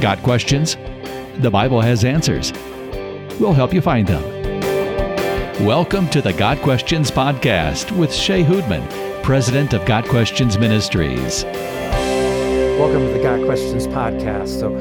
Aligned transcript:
Got 0.00 0.22
questions? 0.22 0.76
The 1.40 1.50
Bible 1.50 1.82
has 1.82 2.06
answers. 2.06 2.54
We'll 3.38 3.52
help 3.52 3.74
you 3.74 3.82
find 3.82 4.08
them. 4.08 4.22
Welcome 5.66 6.08
to 6.08 6.22
the 6.22 6.32
Got 6.32 6.62
Questions 6.62 7.10
Podcast 7.10 7.94
with 7.94 8.10
Shea 8.10 8.42
Houdmann, 8.42 8.88
President 9.22 9.74
of 9.74 9.84
Got 9.84 10.06
Questions 10.06 10.56
Ministries. 10.56 11.44
Welcome 11.44 13.08
to 13.08 13.12
the 13.12 13.22
Got 13.22 13.44
Questions 13.44 13.86
Podcast. 13.88 14.58
So, 14.58 14.74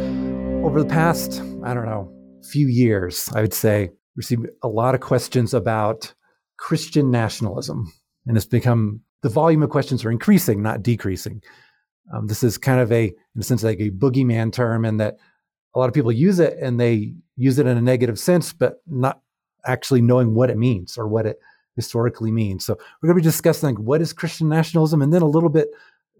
over 0.65 0.81
the 0.81 0.89
past, 0.89 1.41
I 1.65 1.73
don't 1.73 1.85
know, 1.85 2.09
few 2.49 2.67
years, 2.67 3.29
I 3.35 3.41
would 3.41 3.53
say, 3.53 3.89
received 4.15 4.47
a 4.63 4.69
lot 4.69 4.95
of 4.95 5.01
questions 5.01 5.53
about 5.53 6.13
Christian 6.57 7.11
nationalism. 7.11 7.91
And 8.25 8.37
it's 8.37 8.45
become 8.45 9.01
the 9.21 9.27
volume 9.27 9.63
of 9.63 9.69
questions 9.69 10.05
are 10.05 10.11
increasing, 10.11 10.61
not 10.61 10.81
decreasing. 10.81 11.41
Um, 12.13 12.27
this 12.27 12.43
is 12.43 12.57
kind 12.57 12.79
of 12.79 12.91
a, 12.91 13.05
in 13.05 13.41
a 13.41 13.43
sense, 13.43 13.63
like 13.63 13.79
a 13.79 13.91
boogeyman 13.91 14.51
term, 14.51 14.85
and 14.85 14.99
that 14.99 15.17
a 15.75 15.79
lot 15.79 15.87
of 15.87 15.93
people 15.93 16.11
use 16.11 16.39
it 16.39 16.57
and 16.59 16.79
they 16.79 17.13
use 17.35 17.59
it 17.59 17.67
in 17.67 17.77
a 17.77 17.81
negative 17.81 18.19
sense, 18.19 18.51
but 18.53 18.81
not 18.87 19.21
actually 19.65 20.01
knowing 20.01 20.33
what 20.33 20.49
it 20.49 20.57
means 20.57 20.97
or 20.97 21.07
what 21.07 21.25
it 21.25 21.39
historically 21.75 22.31
means. 22.31 22.65
So 22.65 22.73
we're 22.73 23.07
going 23.07 23.17
to 23.17 23.21
be 23.21 23.29
discussing 23.29 23.69
like 23.69 23.77
what 23.77 24.01
is 24.01 24.13
Christian 24.13 24.49
nationalism, 24.49 25.01
and 25.01 25.13
then 25.13 25.21
a 25.21 25.27
little 25.27 25.49
bit 25.49 25.69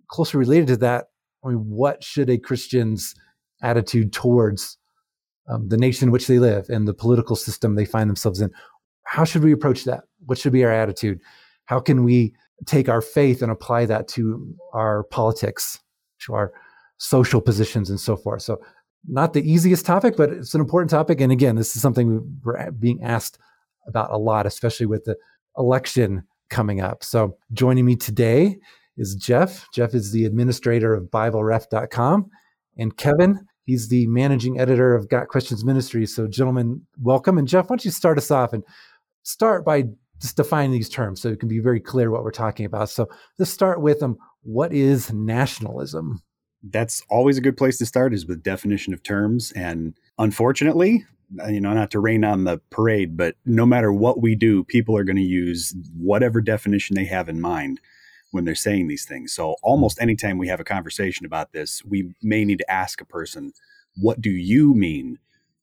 closer 0.08 0.38
related 0.38 0.68
to 0.68 0.78
that, 0.78 1.10
I 1.44 1.50
mean, 1.50 1.70
what 1.70 2.04
should 2.04 2.30
a 2.30 2.38
Christian's 2.38 3.16
attitude 3.62 4.14
towards 4.14 4.78
um, 5.48 5.70
the 5.70 5.78
nation 5.78 6.08
in 6.08 6.12
which 6.12 6.28
they 6.28 6.40
live 6.40 6.70
and 6.70 6.88
the 6.88 6.94
political 6.94 7.36
system 7.36 7.76
they 7.76 7.86
find 7.86 8.10
themselves 8.10 8.42
in? 8.42 8.52
How 9.04 9.24
should 9.24 9.44
we 9.44 9.52
approach 9.52 9.86
that? 9.86 10.04
What 10.26 10.38
should 10.38 10.54
be 10.54 10.64
our 10.64 10.72
attitude? 10.72 11.20
How 11.66 11.80
can 11.80 12.04
we 12.04 12.34
take 12.66 12.90
our 12.90 13.02
faith 13.02 13.42
and 13.42 13.52
apply 13.52 13.86
that 13.86 14.08
to 14.10 14.56
our 14.74 15.04
politics, 15.06 15.80
to 16.26 16.34
our 16.34 16.52
social 16.98 17.42
positions, 17.42 17.90
and 17.90 18.00
so 18.00 18.16
forth. 18.16 18.42
So, 18.42 18.62
not 19.08 19.34
the 19.34 19.50
easiest 19.50 19.86
topic, 19.86 20.18
but 20.18 20.30
it's 20.30 20.54
an 20.54 20.62
important 20.62 20.90
topic. 20.90 21.22
And 21.22 21.32
again, 21.32 21.56
this 21.56 21.76
is 21.76 21.82
something 21.82 22.40
we're 22.44 22.72
being 22.72 23.02
asked 23.02 23.40
about 23.88 24.12
a 24.12 24.18
lot, 24.18 24.46
especially 24.46 24.86
with 24.86 25.06
the 25.06 25.16
election 25.58 26.24
coming 26.50 26.82
up. 26.82 27.04
So, 27.04 27.38
joining 27.54 27.86
me 27.86 27.96
today 27.96 28.58
is 28.98 29.16
Jeff. 29.16 29.68
Jeff 29.74 29.94
is 29.94 30.12
the 30.12 30.26
administrator 30.26 30.94
of 30.94 31.06
BibleRef.com, 31.06 32.30
and 32.78 32.98
Kevin. 32.98 33.46
He's 33.64 33.88
the 33.88 34.08
managing 34.08 34.60
editor 34.60 34.96
of 34.96 35.10
Got 35.10 35.28
Questions 35.28 35.64
Ministries. 35.64 36.16
So, 36.16 36.28
gentlemen, 36.28 36.82
welcome. 37.02 37.38
And 37.38 37.48
Jeff, 37.48 37.66
why 37.66 37.76
don't 37.76 37.86
you 37.86 37.92
start 37.92 38.18
us 38.18 38.32
off 38.32 38.52
and 38.52 38.64
start 39.24 39.64
by 39.64 39.84
just 40.22 40.36
define 40.36 40.72
these 40.72 40.90
terms 40.90 41.22
so 41.22 41.30
it 41.30 41.40
can 41.40 41.50
be 41.50 41.60
very 41.60 41.80
clear 41.80 42.12
what 42.12 42.24
we're 42.24 42.32
talking 42.32 42.66
about. 42.66 42.90
So 42.90 43.08
let's 43.38 43.52
start 43.52 43.82
with 43.82 44.00
them. 44.00 44.18
what 44.44 44.74
is 44.74 45.12
nationalism? 45.12 46.22
That's 46.64 47.02
always 47.10 47.38
a 47.38 47.42
good 47.42 47.58
place 47.58 47.78
to 47.78 47.86
start 47.86 48.14
is 48.14 48.26
with 48.26 48.44
definition 48.44 48.94
of 48.94 49.04
terms. 49.04 49.52
And 49.54 49.94
unfortunately, 50.18 51.06
uh, 51.42 51.48
you 51.48 51.62
know, 51.62 51.74
not 51.74 51.92
to 51.92 52.00
rain 52.00 52.24
on 52.24 52.44
the 52.46 52.60
parade, 52.70 53.16
but 53.16 53.36
no 53.46 53.66
matter 53.66 53.94
what 53.94 54.22
we 54.22 54.36
do, 54.36 54.64
people 54.64 54.98
are 54.98 55.04
going 55.04 55.16
to 55.16 55.22
use 55.22 55.76
whatever 55.96 56.42
definition 56.42 56.96
they 56.96 57.06
have 57.06 57.30
in 57.30 57.40
mind 57.40 57.80
when 58.32 58.46
they're 58.46 58.56
saying 58.56 58.88
these 58.88 59.06
things. 59.06 59.34
So 59.34 59.56
almost 59.62 60.02
anytime 60.02 60.38
we 60.38 60.48
have 60.48 60.60
a 60.60 60.66
conversation 60.66 61.26
about 61.26 61.52
this, 61.52 61.84
we 61.86 62.14
may 62.22 62.46
need 62.46 62.60
to 62.60 62.72
ask 62.72 63.00
a 63.02 63.06
person, 63.06 63.54
what 63.96 64.22
do 64.22 64.32
you 64.32 64.74
mean 64.74 65.20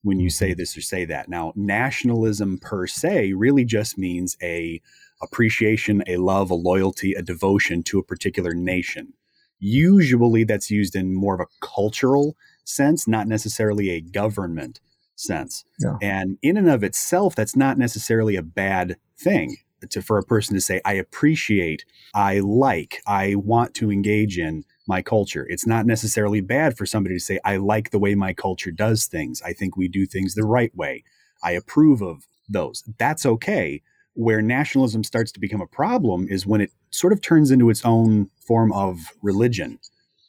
when 0.06 0.20
you 0.20 0.30
say 0.30 0.54
this 0.54 0.76
or 0.76 0.80
say 0.80 1.04
that. 1.04 1.28
Now, 1.28 1.52
nationalism 1.56 2.58
per 2.58 2.86
se 2.86 3.32
really 3.32 3.64
just 3.64 3.98
means 3.98 4.36
a 4.40 4.80
appreciation, 5.20 6.04
a 6.06 6.18
love, 6.18 6.50
a 6.50 6.54
loyalty, 6.54 7.12
a 7.14 7.22
devotion 7.22 7.82
to 7.84 7.98
a 7.98 8.04
particular 8.04 8.54
nation. 8.54 9.14
Usually 9.58 10.44
that's 10.44 10.70
used 10.70 10.94
in 10.94 11.14
more 11.14 11.34
of 11.34 11.40
a 11.40 11.66
cultural 11.66 12.36
sense, 12.64 13.08
not 13.08 13.26
necessarily 13.26 13.90
a 13.90 14.00
government 14.00 14.80
sense. 15.16 15.64
Yeah. 15.80 15.96
And 16.00 16.38
in 16.40 16.56
and 16.56 16.70
of 16.70 16.84
itself, 16.84 17.34
that's 17.34 17.56
not 17.56 17.76
necessarily 17.76 18.36
a 18.36 18.42
bad 18.42 18.98
thing 19.18 19.56
to, 19.92 20.02
for 20.02 20.18
a 20.18 20.22
person 20.22 20.54
to 20.54 20.60
say, 20.60 20.80
I 20.84 20.94
appreciate, 20.94 21.84
I 22.14 22.40
like, 22.40 23.02
I 23.06 23.34
want 23.34 23.74
to 23.74 23.90
engage 23.90 24.38
in 24.38 24.64
my 24.86 25.02
culture. 25.02 25.46
It's 25.48 25.66
not 25.66 25.86
necessarily 25.86 26.40
bad 26.40 26.76
for 26.76 26.86
somebody 26.86 27.16
to 27.16 27.20
say, 27.20 27.38
I 27.44 27.56
like 27.56 27.90
the 27.90 27.98
way 27.98 28.14
my 28.14 28.32
culture 28.32 28.70
does 28.70 29.06
things. 29.06 29.42
I 29.42 29.52
think 29.52 29.76
we 29.76 29.88
do 29.88 30.06
things 30.06 30.34
the 30.34 30.44
right 30.44 30.74
way. 30.76 31.04
I 31.42 31.52
approve 31.52 32.02
of 32.02 32.26
those. 32.48 32.84
That's 32.98 33.26
okay. 33.26 33.82
Where 34.14 34.40
nationalism 34.40 35.04
starts 35.04 35.32
to 35.32 35.40
become 35.40 35.60
a 35.60 35.66
problem 35.66 36.26
is 36.30 36.46
when 36.46 36.60
it 36.60 36.70
sort 36.90 37.12
of 37.12 37.20
turns 37.20 37.50
into 37.50 37.68
its 37.68 37.84
own 37.84 38.30
form 38.46 38.72
of 38.72 38.98
religion, 39.22 39.78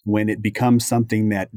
when 0.04 0.28
it 0.30 0.42
becomes 0.42 0.86
something 0.86 1.30
that 1.30 1.50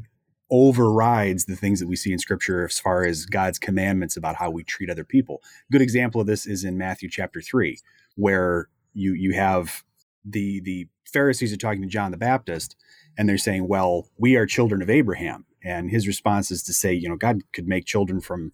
overrides 0.50 1.44
the 1.44 1.56
things 1.56 1.80
that 1.80 1.88
we 1.88 1.96
see 1.96 2.12
in 2.12 2.18
scripture 2.18 2.64
as 2.64 2.78
far 2.78 3.04
as 3.04 3.26
God's 3.26 3.58
commandments 3.58 4.16
about 4.16 4.36
how 4.36 4.50
we 4.50 4.64
treat 4.64 4.90
other 4.90 5.04
people. 5.04 5.42
Good 5.70 5.82
example 5.82 6.20
of 6.20 6.26
this 6.26 6.46
is 6.46 6.64
in 6.64 6.78
Matthew 6.78 7.08
chapter 7.08 7.40
3 7.40 7.78
where 8.16 8.68
you 8.92 9.14
you 9.14 9.32
have 9.34 9.84
the 10.24 10.60
the 10.60 10.88
Pharisees 11.04 11.52
are 11.52 11.56
talking 11.56 11.82
to 11.82 11.88
John 11.88 12.10
the 12.10 12.16
Baptist 12.16 12.76
and 13.16 13.28
they're 13.28 13.38
saying, 13.38 13.68
"Well, 13.68 14.08
we 14.18 14.36
are 14.36 14.46
children 14.46 14.82
of 14.82 14.90
Abraham." 14.90 15.46
And 15.62 15.90
his 15.90 16.06
response 16.06 16.50
is 16.50 16.62
to 16.64 16.72
say, 16.72 16.92
you 16.92 17.08
know, 17.08 17.16
God 17.16 17.40
could 17.52 17.68
make 17.68 17.84
children 17.84 18.20
from 18.20 18.52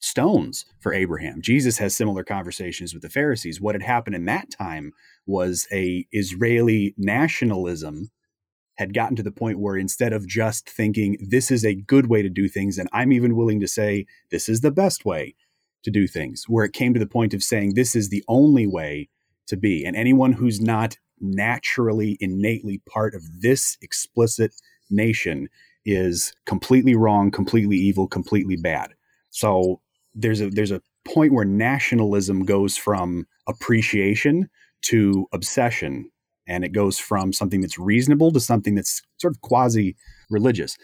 stones 0.00 0.66
for 0.80 0.92
Abraham. 0.92 1.40
Jesus 1.40 1.78
has 1.78 1.94
similar 1.94 2.24
conversations 2.24 2.92
with 2.92 3.02
the 3.02 3.08
Pharisees. 3.08 3.60
What 3.60 3.74
had 3.74 3.82
happened 3.82 4.16
in 4.16 4.24
that 4.26 4.50
time 4.50 4.92
was 5.26 5.66
a 5.72 6.06
Israeli 6.10 6.94
nationalism 6.98 8.10
had 8.76 8.94
gotten 8.94 9.16
to 9.16 9.22
the 9.22 9.30
point 9.30 9.58
where 9.58 9.76
instead 9.76 10.12
of 10.12 10.26
just 10.26 10.68
thinking 10.68 11.16
this 11.20 11.50
is 11.50 11.64
a 11.64 11.74
good 11.74 12.06
way 12.06 12.22
to 12.22 12.28
do 12.28 12.48
things 12.48 12.78
and 12.78 12.88
I'm 12.92 13.12
even 13.12 13.36
willing 13.36 13.60
to 13.60 13.68
say 13.68 14.06
this 14.30 14.48
is 14.48 14.60
the 14.60 14.70
best 14.70 15.04
way 15.04 15.34
to 15.82 15.90
do 15.90 16.06
things, 16.06 16.44
where 16.48 16.64
it 16.64 16.72
came 16.72 16.94
to 16.94 17.00
the 17.00 17.06
point 17.06 17.34
of 17.34 17.42
saying 17.42 17.74
this 17.74 17.94
is 17.94 18.08
the 18.08 18.24
only 18.28 18.66
way 18.66 19.08
to 19.48 19.56
be. 19.56 19.84
And 19.84 19.96
anyone 19.96 20.32
who's 20.32 20.60
not 20.60 20.96
naturally, 21.20 22.16
innately 22.20 22.82
part 22.88 23.14
of 23.14 23.22
this 23.40 23.76
explicit 23.82 24.54
nation 24.90 25.48
is 25.84 26.32
completely 26.46 26.94
wrong, 26.94 27.30
completely 27.30 27.76
evil, 27.76 28.06
completely 28.06 28.56
bad. 28.56 28.92
So 29.30 29.80
there's 30.14 30.40
a 30.40 30.50
there's 30.50 30.70
a 30.70 30.82
point 31.04 31.32
where 31.32 31.44
nationalism 31.44 32.44
goes 32.44 32.76
from 32.76 33.26
appreciation 33.48 34.48
to 34.82 35.26
obsession 35.32 36.10
and 36.46 36.64
it 36.64 36.72
goes 36.72 36.98
from 36.98 37.32
something 37.32 37.60
that's 37.60 37.78
reasonable 37.78 38.32
to 38.32 38.40
something 38.40 38.74
that's 38.74 39.02
sort 39.18 39.34
of 39.34 39.40
quasi 39.42 39.96
religious. 40.30 40.76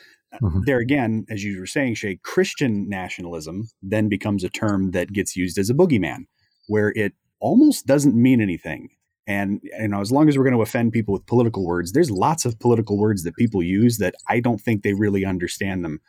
Mm-hmm. 0.42 0.60
There 0.66 0.78
again, 0.78 1.24
as 1.30 1.42
you 1.42 1.58
were 1.58 1.66
saying, 1.66 1.94
Shea, 1.94 2.18
Christian 2.22 2.88
nationalism 2.88 3.68
then 3.82 4.08
becomes 4.08 4.44
a 4.44 4.50
term 4.50 4.90
that 4.90 5.12
gets 5.12 5.36
used 5.36 5.58
as 5.58 5.70
a 5.70 5.74
boogeyman, 5.74 6.26
where 6.66 6.92
it 6.94 7.14
almost 7.40 7.86
doesn't 7.86 8.14
mean 8.14 8.40
anything. 8.40 8.90
And 9.26 9.60
you 9.62 9.88
know, 9.88 10.00
as 10.00 10.12
long 10.12 10.28
as 10.28 10.36
we're 10.36 10.44
going 10.44 10.56
to 10.56 10.62
offend 10.62 10.92
people 10.92 11.12
with 11.12 11.26
political 11.26 11.64
words, 11.64 11.92
there's 11.92 12.10
lots 12.10 12.44
of 12.44 12.58
political 12.58 12.98
words 12.98 13.24
that 13.24 13.36
people 13.36 13.62
use 13.62 13.98
that 13.98 14.14
I 14.28 14.40
don't 14.40 14.60
think 14.60 14.82
they 14.82 14.94
really 14.94 15.24
understand 15.24 15.84
them 15.84 16.00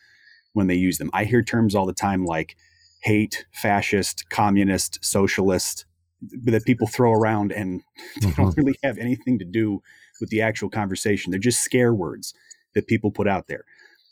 when 0.54 0.68
they 0.68 0.76
use 0.76 0.98
them. 0.98 1.10
I 1.14 1.26
hear 1.26 1.42
terms 1.42 1.76
all 1.76 1.86
the 1.86 1.94
time 1.94 2.26
like 2.26 2.56
hate, 3.02 3.46
fascist, 3.52 4.30
communist, 4.30 5.04
socialist 5.04 5.86
that 6.22 6.66
people 6.66 6.88
throw 6.88 7.12
around 7.14 7.52
and 7.52 7.82
mm-hmm. 8.22 8.42
don't 8.42 8.58
really 8.58 8.78
have 8.84 8.98
anything 8.98 9.40
to 9.40 9.46
do 9.46 9.82
with 10.20 10.30
the 10.30 10.42
actual 10.42 10.70
conversation. 10.70 11.32
They're 11.32 11.40
just 11.40 11.62
scare 11.62 11.94
words 11.94 12.34
that 12.76 12.88
people 12.88 13.12
put 13.12 13.28
out 13.28 13.48
there. 13.48 13.64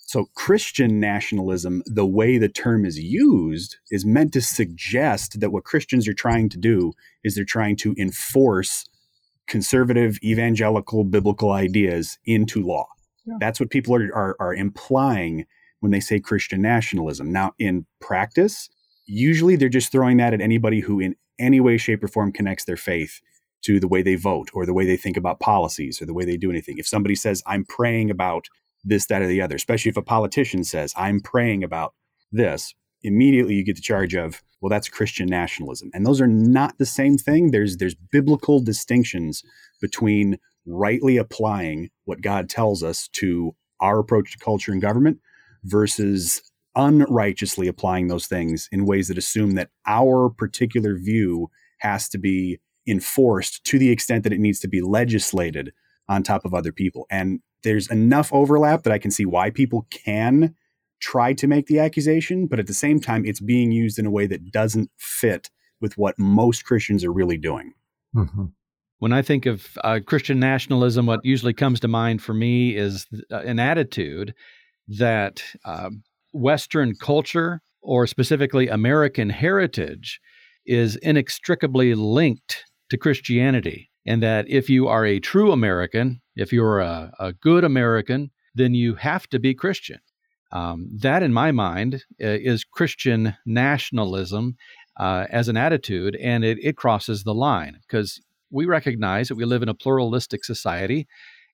So, 0.07 0.29
Christian 0.35 1.01
nationalism, 1.01 1.83
the 1.85 2.05
way 2.05 2.37
the 2.37 2.47
term 2.47 2.85
is 2.85 2.97
used, 2.97 3.75
is 3.91 4.05
meant 4.05 4.31
to 4.33 4.41
suggest 4.41 5.41
that 5.41 5.51
what 5.51 5.65
Christians 5.65 6.07
are 6.07 6.13
trying 6.13 6.47
to 6.49 6.57
do 6.57 6.93
is 7.25 7.35
they're 7.35 7.43
trying 7.43 7.75
to 7.77 7.93
enforce 7.97 8.85
conservative, 9.47 10.17
evangelical, 10.23 11.03
biblical 11.03 11.51
ideas 11.51 12.17
into 12.25 12.65
law. 12.65 12.87
Yeah. 13.25 13.35
That's 13.39 13.59
what 13.59 13.69
people 13.69 13.95
are, 13.95 14.15
are, 14.15 14.35
are 14.39 14.53
implying 14.53 15.45
when 15.81 15.91
they 15.91 15.99
say 15.99 16.19
Christian 16.19 16.61
nationalism. 16.61 17.31
Now, 17.31 17.53
in 17.59 17.85
practice, 17.99 18.69
usually 19.05 19.57
they're 19.57 19.69
just 19.69 19.91
throwing 19.91 20.17
that 20.17 20.33
at 20.33 20.41
anybody 20.41 20.79
who, 20.79 21.01
in 21.01 21.15
any 21.39 21.59
way, 21.59 21.77
shape, 21.77 22.03
or 22.03 22.07
form, 22.07 22.31
connects 22.31 22.65
their 22.65 22.77
faith 22.77 23.21
to 23.63 23.79
the 23.79 23.87
way 23.87 24.01
they 24.01 24.15
vote 24.15 24.49
or 24.53 24.65
the 24.65 24.73
way 24.73 24.85
they 24.85 24.97
think 24.97 25.17
about 25.17 25.39
policies 25.39 26.01
or 26.01 26.05
the 26.05 26.13
way 26.13 26.25
they 26.25 26.37
do 26.37 26.49
anything. 26.49 26.77
If 26.77 26.87
somebody 26.87 27.15
says, 27.15 27.43
I'm 27.45 27.65
praying 27.65 28.11
about 28.11 28.47
this, 28.83 29.07
that, 29.07 29.21
or 29.21 29.27
the 29.27 29.41
other, 29.41 29.55
especially 29.55 29.89
if 29.89 29.97
a 29.97 30.01
politician 30.01 30.63
says, 30.63 30.93
I'm 30.95 31.19
praying 31.19 31.63
about 31.63 31.93
this, 32.31 32.73
immediately 33.03 33.55
you 33.55 33.63
get 33.63 33.75
the 33.75 33.81
charge 33.81 34.15
of, 34.15 34.41
well, 34.61 34.69
that's 34.69 34.89
Christian 34.89 35.27
nationalism. 35.27 35.91
And 35.93 36.05
those 36.05 36.21
are 36.21 36.27
not 36.27 36.77
the 36.77 36.85
same 36.85 37.17
thing. 37.17 37.51
There's 37.51 37.77
there's 37.77 37.95
biblical 37.95 38.59
distinctions 38.59 39.43
between 39.81 40.37
rightly 40.65 41.17
applying 41.17 41.89
what 42.05 42.21
God 42.21 42.49
tells 42.49 42.83
us 42.83 43.07
to 43.09 43.55
our 43.79 43.99
approach 43.99 44.31
to 44.31 44.37
culture 44.39 44.71
and 44.71 44.81
government 44.81 45.19
versus 45.63 46.41
unrighteously 46.77 47.67
applying 47.67 48.07
those 48.07 48.27
things 48.27 48.69
in 48.71 48.85
ways 48.85 49.09
that 49.09 49.17
assume 49.17 49.51
that 49.55 49.71
our 49.85 50.29
particular 50.29 50.97
view 50.97 51.49
has 51.79 52.07
to 52.09 52.17
be 52.17 52.59
enforced 52.87 53.63
to 53.65 53.77
the 53.77 53.89
extent 53.89 54.23
that 54.23 54.31
it 54.31 54.39
needs 54.39 54.59
to 54.59 54.67
be 54.67 54.81
legislated 54.81 55.73
on 56.07 56.23
top 56.23 56.45
of 56.45 56.53
other 56.53 56.71
people. 56.71 57.05
And 57.09 57.41
there's 57.63 57.89
enough 57.91 58.31
overlap 58.31 58.83
that 58.83 58.93
I 58.93 58.99
can 58.99 59.11
see 59.11 59.25
why 59.25 59.49
people 59.49 59.87
can 59.89 60.55
try 61.01 61.33
to 61.33 61.47
make 61.47 61.67
the 61.67 61.79
accusation, 61.79 62.47
but 62.47 62.59
at 62.59 62.67
the 62.67 62.73
same 62.73 62.99
time, 62.99 63.25
it's 63.25 63.41
being 63.41 63.71
used 63.71 63.99
in 63.99 64.05
a 64.05 64.11
way 64.11 64.25
that 64.27 64.51
doesn't 64.51 64.89
fit 64.97 65.49
with 65.81 65.97
what 65.97 66.17
most 66.17 66.63
Christians 66.63 67.03
are 67.03 67.11
really 67.11 67.37
doing. 67.37 67.73
Mm-hmm. 68.15 68.45
When 68.99 69.13
I 69.13 69.21
think 69.21 69.45
of 69.45 69.77
uh, 69.83 69.99
Christian 70.05 70.39
nationalism, 70.39 71.05
what 71.05 71.23
usually 71.23 71.53
comes 71.53 71.79
to 71.81 71.87
mind 71.87 72.21
for 72.21 72.33
me 72.33 72.75
is 72.75 73.05
uh, 73.31 73.37
an 73.39 73.59
attitude 73.59 74.33
that 74.87 75.43
uh, 75.65 75.89
Western 76.33 76.95
culture, 76.95 77.61
or 77.81 78.07
specifically 78.07 78.67
American 78.67 79.29
heritage, 79.29 80.19
is 80.65 80.95
inextricably 80.97 81.95
linked 81.95 82.65
to 82.89 82.97
Christianity. 82.97 83.89
And 84.05 84.23
that 84.23 84.49
if 84.49 84.69
you 84.69 84.87
are 84.87 85.05
a 85.05 85.19
true 85.19 85.51
American, 85.51 86.21
if 86.35 86.53
you're 86.53 86.79
a, 86.79 87.11
a 87.19 87.33
good 87.33 87.63
American, 87.63 88.31
then 88.55 88.73
you 88.73 88.95
have 88.95 89.27
to 89.27 89.39
be 89.39 89.53
Christian. 89.53 89.99
Um, 90.51 90.89
that, 91.01 91.23
in 91.23 91.33
my 91.33 91.51
mind, 91.51 92.03
is 92.19 92.63
Christian 92.63 93.35
nationalism 93.45 94.55
uh, 94.97 95.25
as 95.29 95.49
an 95.49 95.57
attitude, 95.57 96.15
and 96.15 96.45
it, 96.45 96.57
it 96.61 96.77
crosses 96.77 97.23
the 97.23 97.33
line 97.33 97.79
because 97.81 98.21
we 98.49 98.65
recognize 98.65 99.27
that 99.27 99.35
we 99.35 99.45
live 99.45 99.61
in 99.61 99.69
a 99.69 99.73
pluralistic 99.73 100.45
society 100.45 101.07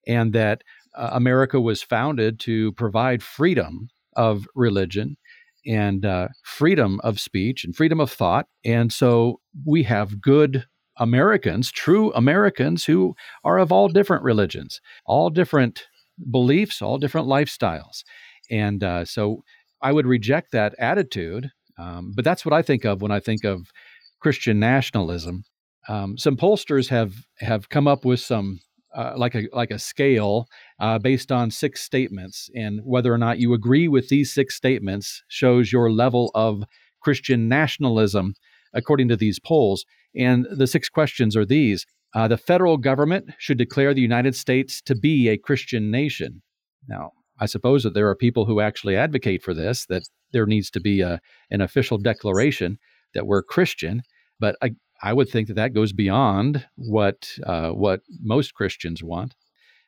and 0.07 0.33
that 0.33 0.61
uh, 0.95 1.09
America 1.13 1.59
was 1.59 1.81
founded 1.81 2.39
to 2.41 2.71
provide 2.73 3.23
freedom 3.23 3.89
of 4.15 4.47
religion 4.55 5.17
and 5.65 6.05
uh, 6.05 6.27
freedom 6.43 6.99
of 7.03 7.19
speech 7.19 7.63
and 7.63 7.75
freedom 7.75 7.99
of 7.99 8.11
thought. 8.11 8.47
And 8.65 8.91
so 8.91 9.39
we 9.65 9.83
have 9.83 10.21
good 10.21 10.65
Americans, 10.97 11.71
true 11.71 12.11
Americans, 12.13 12.85
who 12.85 13.15
are 13.43 13.57
of 13.57 13.71
all 13.71 13.87
different 13.87 14.23
religions, 14.23 14.81
all 15.05 15.29
different 15.29 15.87
beliefs, 16.29 16.81
all 16.81 16.97
different 16.97 17.27
lifestyles. 17.27 18.03
And 18.51 18.83
uh, 18.83 19.05
so 19.05 19.43
I 19.81 19.91
would 19.91 20.05
reject 20.05 20.51
that 20.51 20.75
attitude. 20.77 21.51
Um, 21.77 22.13
but 22.15 22.23
that's 22.23 22.45
what 22.45 22.53
I 22.53 22.61
think 22.61 22.85
of 22.85 23.01
when 23.01 23.11
I 23.11 23.19
think 23.19 23.43
of 23.43 23.71
Christian 24.19 24.59
nationalism. 24.59 25.43
Um, 25.89 26.17
some 26.17 26.37
pollsters 26.37 26.87
have 26.89 27.13
have 27.39 27.67
come 27.69 27.87
up 27.87 28.05
with 28.05 28.19
some 28.19 28.59
uh, 28.95 29.13
like 29.17 29.35
a 29.35 29.47
like 29.53 29.71
a 29.71 29.79
scale 29.79 30.47
uh, 30.79 30.99
based 30.99 31.31
on 31.31 31.51
six 31.51 31.81
statements, 31.81 32.49
and 32.55 32.81
whether 32.83 33.13
or 33.13 33.17
not 33.17 33.39
you 33.39 33.53
agree 33.53 33.87
with 33.87 34.09
these 34.09 34.33
six 34.33 34.55
statements 34.55 35.23
shows 35.27 35.71
your 35.71 35.91
level 35.91 36.31
of 36.35 36.63
Christian 37.01 37.47
nationalism, 37.47 38.33
according 38.73 39.07
to 39.09 39.17
these 39.17 39.39
polls. 39.39 39.85
And 40.15 40.45
the 40.51 40.67
six 40.67 40.89
questions 40.89 41.35
are 41.35 41.45
these: 41.45 41.85
uh, 42.15 42.27
The 42.27 42.37
federal 42.37 42.77
government 42.77 43.31
should 43.37 43.57
declare 43.57 43.93
the 43.93 44.01
United 44.01 44.35
States 44.35 44.81
to 44.83 44.95
be 44.95 45.29
a 45.29 45.37
Christian 45.37 45.89
nation. 45.89 46.41
Now, 46.87 47.11
I 47.39 47.45
suppose 47.45 47.83
that 47.83 47.93
there 47.93 48.09
are 48.09 48.15
people 48.15 48.45
who 48.45 48.59
actually 48.59 48.95
advocate 48.95 49.41
for 49.41 49.53
this, 49.53 49.85
that 49.87 50.03
there 50.31 50.45
needs 50.45 50.69
to 50.71 50.79
be 50.79 51.01
a, 51.01 51.19
an 51.49 51.61
official 51.61 51.97
declaration 51.97 52.77
that 53.13 53.25
we're 53.25 53.43
Christian. 53.43 54.01
But 54.39 54.55
I, 54.61 54.71
I 55.03 55.11
would 55.11 55.29
think 55.29 55.49
that 55.49 55.55
that 55.55 55.73
goes 55.73 55.91
beyond 55.91 56.65
what, 56.75 57.29
uh, 57.45 57.71
what 57.71 58.01
most 58.21 58.53
Christians 58.53 59.03
want. 59.03 59.35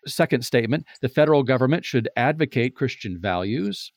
Second 0.05 0.45
statement 0.45 0.85
the 1.01 1.09
federal 1.09 1.41
government 1.41 1.83
should 1.83 2.09
advocate 2.15 2.75
Christian 2.75 3.17
values. 3.19 3.91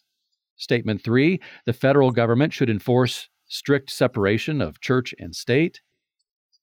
Statement 0.57 1.03
three 1.03 1.41
the 1.67 1.73
federal 1.73 2.13
government 2.13 2.53
should 2.55 2.71
enforce 2.71 3.29
strict 3.49 3.91
separation 3.91 4.63
of 4.63 4.81
church 4.81 5.15
and 5.19 5.35
state. 5.35 5.81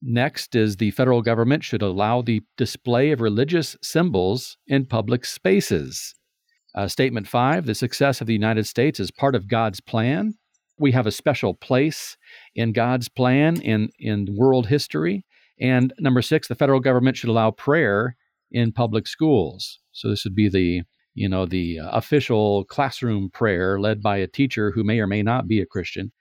Next 0.02 0.54
is 0.54 0.76
the 0.76 0.90
federal 0.90 1.22
government 1.22 1.62
should 1.64 1.82
allow 1.82 2.22
the 2.22 2.42
display 2.56 3.12
of 3.12 3.20
religious 3.20 3.76
symbols 3.82 4.56
in 4.66 4.86
public 4.86 5.24
spaces. 5.24 6.14
Uh, 6.74 6.88
statement 6.88 7.28
five 7.28 7.66
the 7.66 7.74
success 7.74 8.20
of 8.20 8.26
the 8.26 8.32
United 8.32 8.66
States 8.66 8.98
is 8.98 9.10
part 9.10 9.34
of 9.34 9.48
God's 9.48 9.80
plan. 9.80 10.34
We 10.78 10.92
have 10.92 11.06
a 11.06 11.12
special 11.12 11.54
place 11.54 12.16
in 12.54 12.72
God's 12.72 13.08
plan 13.08 13.60
in, 13.60 13.90
in 13.98 14.36
world 14.36 14.66
history. 14.66 15.24
And 15.60 15.92
number 15.98 16.22
six, 16.22 16.48
the 16.48 16.54
federal 16.54 16.80
government 16.80 17.16
should 17.16 17.30
allow 17.30 17.50
prayer 17.50 18.16
in 18.50 18.72
public 18.72 19.06
schools. 19.06 19.78
So 19.92 20.08
this 20.08 20.24
would 20.24 20.34
be 20.34 20.48
the 20.48 20.82
you 21.14 21.28
know 21.28 21.46
the 21.46 21.80
uh, 21.80 21.90
official 21.90 22.64
classroom 22.64 23.30
prayer 23.30 23.80
led 23.80 24.02
by 24.02 24.18
a 24.18 24.26
teacher 24.26 24.70
who 24.70 24.84
may 24.84 25.00
or 25.00 25.06
may 25.06 25.22
not 25.22 25.48
be 25.48 25.60
a 25.60 25.66
Christian, 25.66 26.12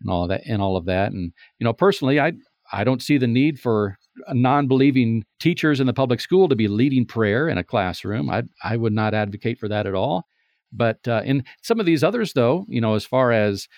and 0.00 0.10
all 0.10 0.24
of 0.24 0.28
that 0.28 0.42
and 0.46 0.60
all 0.60 0.76
of 0.76 0.84
that. 0.84 1.12
And 1.12 1.32
you 1.58 1.64
know 1.64 1.72
personally, 1.72 2.20
I 2.20 2.32
I 2.70 2.84
don't 2.84 3.02
see 3.02 3.16
the 3.18 3.26
need 3.26 3.58
for 3.58 3.96
non-believing 4.28 5.24
teachers 5.40 5.80
in 5.80 5.86
the 5.86 5.94
public 5.94 6.20
school 6.20 6.48
to 6.48 6.54
be 6.54 6.68
leading 6.68 7.06
prayer 7.06 7.48
in 7.48 7.56
a 7.56 7.64
classroom. 7.64 8.28
I 8.28 8.42
I 8.62 8.76
would 8.76 8.92
not 8.92 9.14
advocate 9.14 9.58
for 9.58 9.68
that 9.68 9.86
at 9.86 9.94
all. 9.94 10.26
But 10.72 11.06
uh, 11.06 11.22
in 11.24 11.44
some 11.62 11.80
of 11.80 11.86
these 11.86 12.02
others, 12.02 12.32
though, 12.32 12.64
you 12.68 12.80
know, 12.80 12.94
as 12.94 13.04
far 13.04 13.32
as 13.32 13.68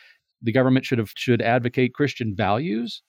the 0.45 0.53
government 0.53 0.85
should 0.85 0.99
have 0.99 1.13
should 1.17 1.43
advocate 1.43 1.95
Christian 1.95 2.35
values, 2.37 3.03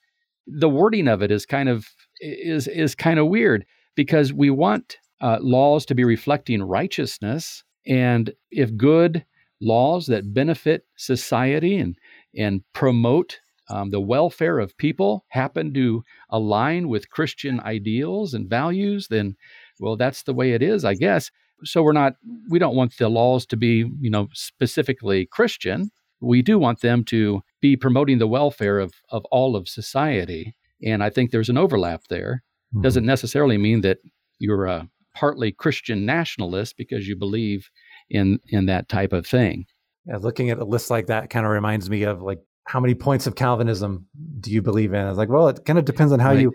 the 0.47 0.69
wording 0.69 1.07
of 1.07 1.21
it 1.21 1.31
is 1.31 1.45
kind 1.45 1.69
of 1.69 1.87
is 2.19 2.67
is 2.67 2.95
kind 2.95 3.19
of 3.19 3.27
weird 3.27 3.65
because 3.95 4.33
we 4.33 4.49
want 4.49 4.97
uh, 5.21 5.37
laws 5.41 5.85
to 5.85 5.95
be 5.95 6.03
reflecting 6.03 6.63
righteousness, 6.63 7.63
and 7.85 8.33
if 8.51 8.75
good 8.75 9.25
laws 9.61 10.07
that 10.07 10.33
benefit 10.33 10.85
society 10.97 11.77
and 11.77 11.95
and 12.35 12.61
promote 12.73 13.39
um, 13.69 13.89
the 13.89 13.99
welfare 13.99 14.59
of 14.59 14.77
people 14.77 15.25
happen 15.29 15.73
to 15.73 16.03
align 16.29 16.87
with 16.87 17.09
Christian 17.09 17.59
ideals 17.61 18.33
and 18.33 18.49
values, 18.49 19.07
then, 19.07 19.35
well, 19.79 19.95
that's 19.95 20.23
the 20.23 20.33
way 20.33 20.51
it 20.51 20.61
is, 20.61 20.85
I 20.85 20.93
guess. 20.93 21.31
So 21.63 21.81
we're 21.81 21.93
not, 21.93 22.13
we 22.49 22.59
don't 22.59 22.75
want 22.75 22.97
the 22.97 23.09
laws 23.09 23.45
to 23.47 23.57
be, 23.57 23.89
you 23.99 24.09
know, 24.09 24.27
specifically 24.33 25.25
Christian. 25.25 25.89
We 26.25 26.41
do 26.41 26.57
want 26.57 26.81
them 26.81 27.03
to 27.05 27.41
be 27.61 27.75
promoting 27.75 28.17
the 28.17 28.27
welfare 28.27 28.79
of, 28.79 28.93
of 29.09 29.23
all 29.25 29.55
of 29.55 29.69
society. 29.69 30.55
And 30.83 31.03
I 31.03 31.09
think 31.09 31.31
there's 31.31 31.49
an 31.49 31.57
overlap 31.57 32.03
there. 32.09 32.43
Mm-hmm. 32.73 32.81
Doesn't 32.81 33.05
necessarily 33.05 33.57
mean 33.57 33.81
that 33.81 33.99
you're 34.39 34.65
a 34.65 34.89
partly 35.15 35.51
Christian 35.51 36.05
nationalist 36.05 36.77
because 36.77 37.07
you 37.07 37.15
believe 37.15 37.69
in 38.09 38.39
in 38.47 38.65
that 38.65 38.89
type 38.89 39.13
of 39.13 39.25
thing. 39.25 39.65
Yeah, 40.05 40.17
looking 40.17 40.49
at 40.49 40.59
a 40.59 40.65
list 40.65 40.89
like 40.89 41.07
that 41.07 41.29
kind 41.29 41.45
of 41.45 41.51
reminds 41.51 41.89
me 41.89 42.03
of 42.03 42.21
like 42.21 42.39
how 42.65 42.79
many 42.79 42.95
points 42.95 43.27
of 43.27 43.35
Calvinism 43.35 44.07
do 44.39 44.51
you 44.51 44.61
believe 44.61 44.93
in? 44.93 45.05
I 45.05 45.09
was 45.09 45.17
like, 45.17 45.29
well, 45.29 45.47
it 45.47 45.65
kind 45.65 45.79
of 45.79 45.85
depends 45.85 46.11
on 46.11 46.19
how 46.19 46.31
right. 46.31 46.41
you 46.41 46.53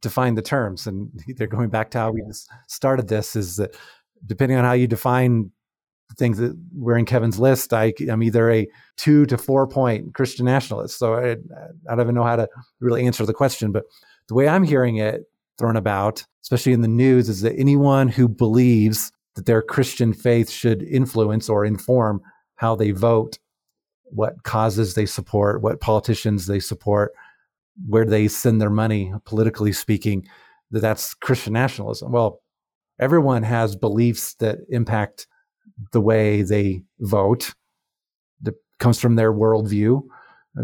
define 0.00 0.34
the 0.34 0.42
terms. 0.42 0.86
And 0.86 1.10
they're 1.36 1.46
going 1.46 1.70
back 1.70 1.90
to 1.92 1.98
how 1.98 2.10
we 2.10 2.22
started 2.66 3.08
this 3.08 3.36
is 3.36 3.56
that 3.56 3.76
depending 4.26 4.58
on 4.58 4.64
how 4.64 4.72
you 4.72 4.86
define 4.86 5.50
things 6.16 6.38
that 6.38 6.56
were 6.74 6.96
in 6.96 7.04
Kevin's 7.04 7.38
list, 7.38 7.72
I, 7.72 7.92
am 8.08 8.22
either 8.22 8.50
a 8.50 8.66
two 8.96 9.26
to 9.26 9.38
four 9.38 9.66
point 9.66 10.14
Christian 10.14 10.46
nationalist. 10.46 10.98
So 10.98 11.14
I, 11.14 11.32
I 11.32 11.94
don't 11.94 12.00
even 12.00 12.14
know 12.14 12.24
how 12.24 12.36
to 12.36 12.48
really 12.80 13.06
answer 13.06 13.26
the 13.26 13.34
question. 13.34 13.72
But 13.72 13.84
the 14.28 14.34
way 14.34 14.48
I'm 14.48 14.64
hearing 14.64 14.96
it 14.96 15.22
thrown 15.58 15.76
about, 15.76 16.24
especially 16.42 16.72
in 16.72 16.80
the 16.80 16.88
news, 16.88 17.28
is 17.28 17.42
that 17.42 17.58
anyone 17.58 18.08
who 18.08 18.28
believes 18.28 19.12
that 19.34 19.46
their 19.46 19.62
Christian 19.62 20.12
faith 20.12 20.50
should 20.50 20.82
influence 20.82 21.48
or 21.48 21.64
inform 21.64 22.20
how 22.56 22.74
they 22.74 22.90
vote 22.90 23.38
what 24.10 24.42
causes 24.42 24.94
they 24.94 25.06
support, 25.06 25.62
what 25.62 25.80
politicians 25.80 26.46
they 26.46 26.60
support, 26.60 27.12
where 27.86 28.04
they 28.04 28.28
send 28.28 28.60
their 28.60 28.70
money, 28.70 29.12
politically 29.24 29.72
speaking, 29.72 30.26
that 30.70 30.80
that's 30.80 31.14
Christian 31.14 31.52
nationalism. 31.52 32.12
Well, 32.12 32.40
everyone 32.98 33.42
has 33.42 33.76
beliefs 33.76 34.34
that 34.34 34.58
impact 34.68 35.26
the 35.92 36.00
way 36.00 36.42
they 36.42 36.82
vote 37.00 37.54
that 38.42 38.54
comes 38.78 39.00
from 39.00 39.16
their 39.16 39.32
worldview. 39.32 40.02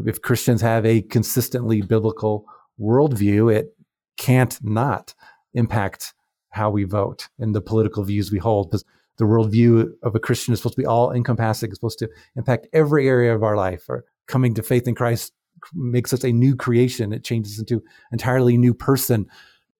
If 0.06 0.23
Christians 0.23 0.61
have 0.61 0.85
a 0.85 1.02
consistently 1.02 1.83
biblical 1.83 2.47
worldview, 2.80 3.54
it 3.54 3.76
can't 4.16 4.59
not 4.62 5.14
impact 5.54 6.14
how 6.50 6.71
we 6.71 6.85
vote 6.85 7.28
and 7.38 7.54
the 7.54 7.61
political 7.61 8.04
views 8.04 8.30
we 8.30 8.38
hold. 8.38 8.71
Because 8.71 8.85
the 9.18 9.25
worldview 9.25 9.92
of 10.02 10.14
a 10.14 10.21
Christian 10.21 10.52
is 10.52 10.61
supposed 10.61 10.76
to 10.76 10.83
be 10.83 10.87
all 10.87 11.12
encompassing, 11.12 11.71
it's 11.71 11.78
supposed 11.78 11.99
to 12.00 12.09
impact 12.37 12.66
every 12.73 13.09
area 13.09 13.35
of 13.35 13.42
our 13.42 13.56
life. 13.56 13.85
Or 13.88 14.04
coming 14.26 14.54
to 14.54 14.62
faith 14.62 14.88
in 14.88 14.94
Christ 14.94 15.33
makes 15.73 16.12
us 16.12 16.25
a 16.25 16.33
new 16.33 16.56
creation. 16.56 17.12
It 17.12 17.25
changes 17.25 17.59
into 17.59 17.83
entirely 18.12 18.56
new 18.56 18.75
person. 18.75 19.26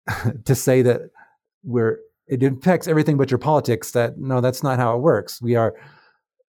to 0.45 0.55
say 0.55 0.83
that 0.83 1.01
we're 1.63 1.99
it 2.27 2.43
impacts 2.43 2.89
everything 2.89 3.17
but 3.17 3.31
your 3.31 3.39
politics, 3.39 3.91
that 3.93 4.19
no, 4.19 4.41
that's 4.41 4.63
not 4.63 4.79
how 4.79 4.97
it 4.97 5.03
works. 5.03 5.43
We 5.43 5.57
are 5.57 5.75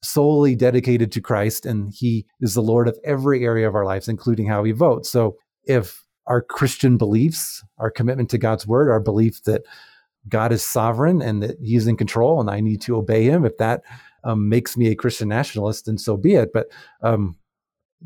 solely 0.03 0.56
dedicated 0.56 1.12
to 1.13 1.22
Christ, 1.22 1.65
and 1.65 1.92
He 1.94 2.25
is 2.42 2.53
the 2.53 2.62
Lord 2.62 2.88
of 2.88 2.98
every 3.03 3.44
area 3.44 3.68
of 3.68 3.75
our 3.75 3.86
lives, 3.86 4.08
including 4.08 4.48
how 4.48 4.62
we 4.62 4.72
vote. 4.72 5.06
So 5.06 5.38
if 5.65 6.03
our 6.27 6.42
Christian 6.42 6.98
beliefs, 6.98 7.63
our 7.80 7.89
commitment 7.92 8.30
to 8.30 8.38
God's 8.38 8.68
word, 8.68 8.89
our 8.89 9.00
belief 9.00 9.44
that 9.44 9.63
God 10.30 10.51
is 10.51 10.63
sovereign 10.63 11.22
and 11.22 11.44
that 11.44 11.58
He's 11.62 11.88
in 11.88 11.98
control, 11.98 12.39
and 12.39 12.50
I 12.50 12.60
need 12.60 12.82
to 12.82 12.96
obey 12.96 13.24
Him. 13.24 13.46
If 13.46 13.58
that 13.58 13.82
um, 14.24 14.50
makes 14.50 14.77
me 14.77 14.89
a 14.89 14.96
Christian 14.96 15.27
nationalist, 15.27 15.86
then 15.86 15.98
so 15.98 16.18
be 16.18 16.36
it. 16.36 16.51
But 16.53 16.68
um, 17.01 17.38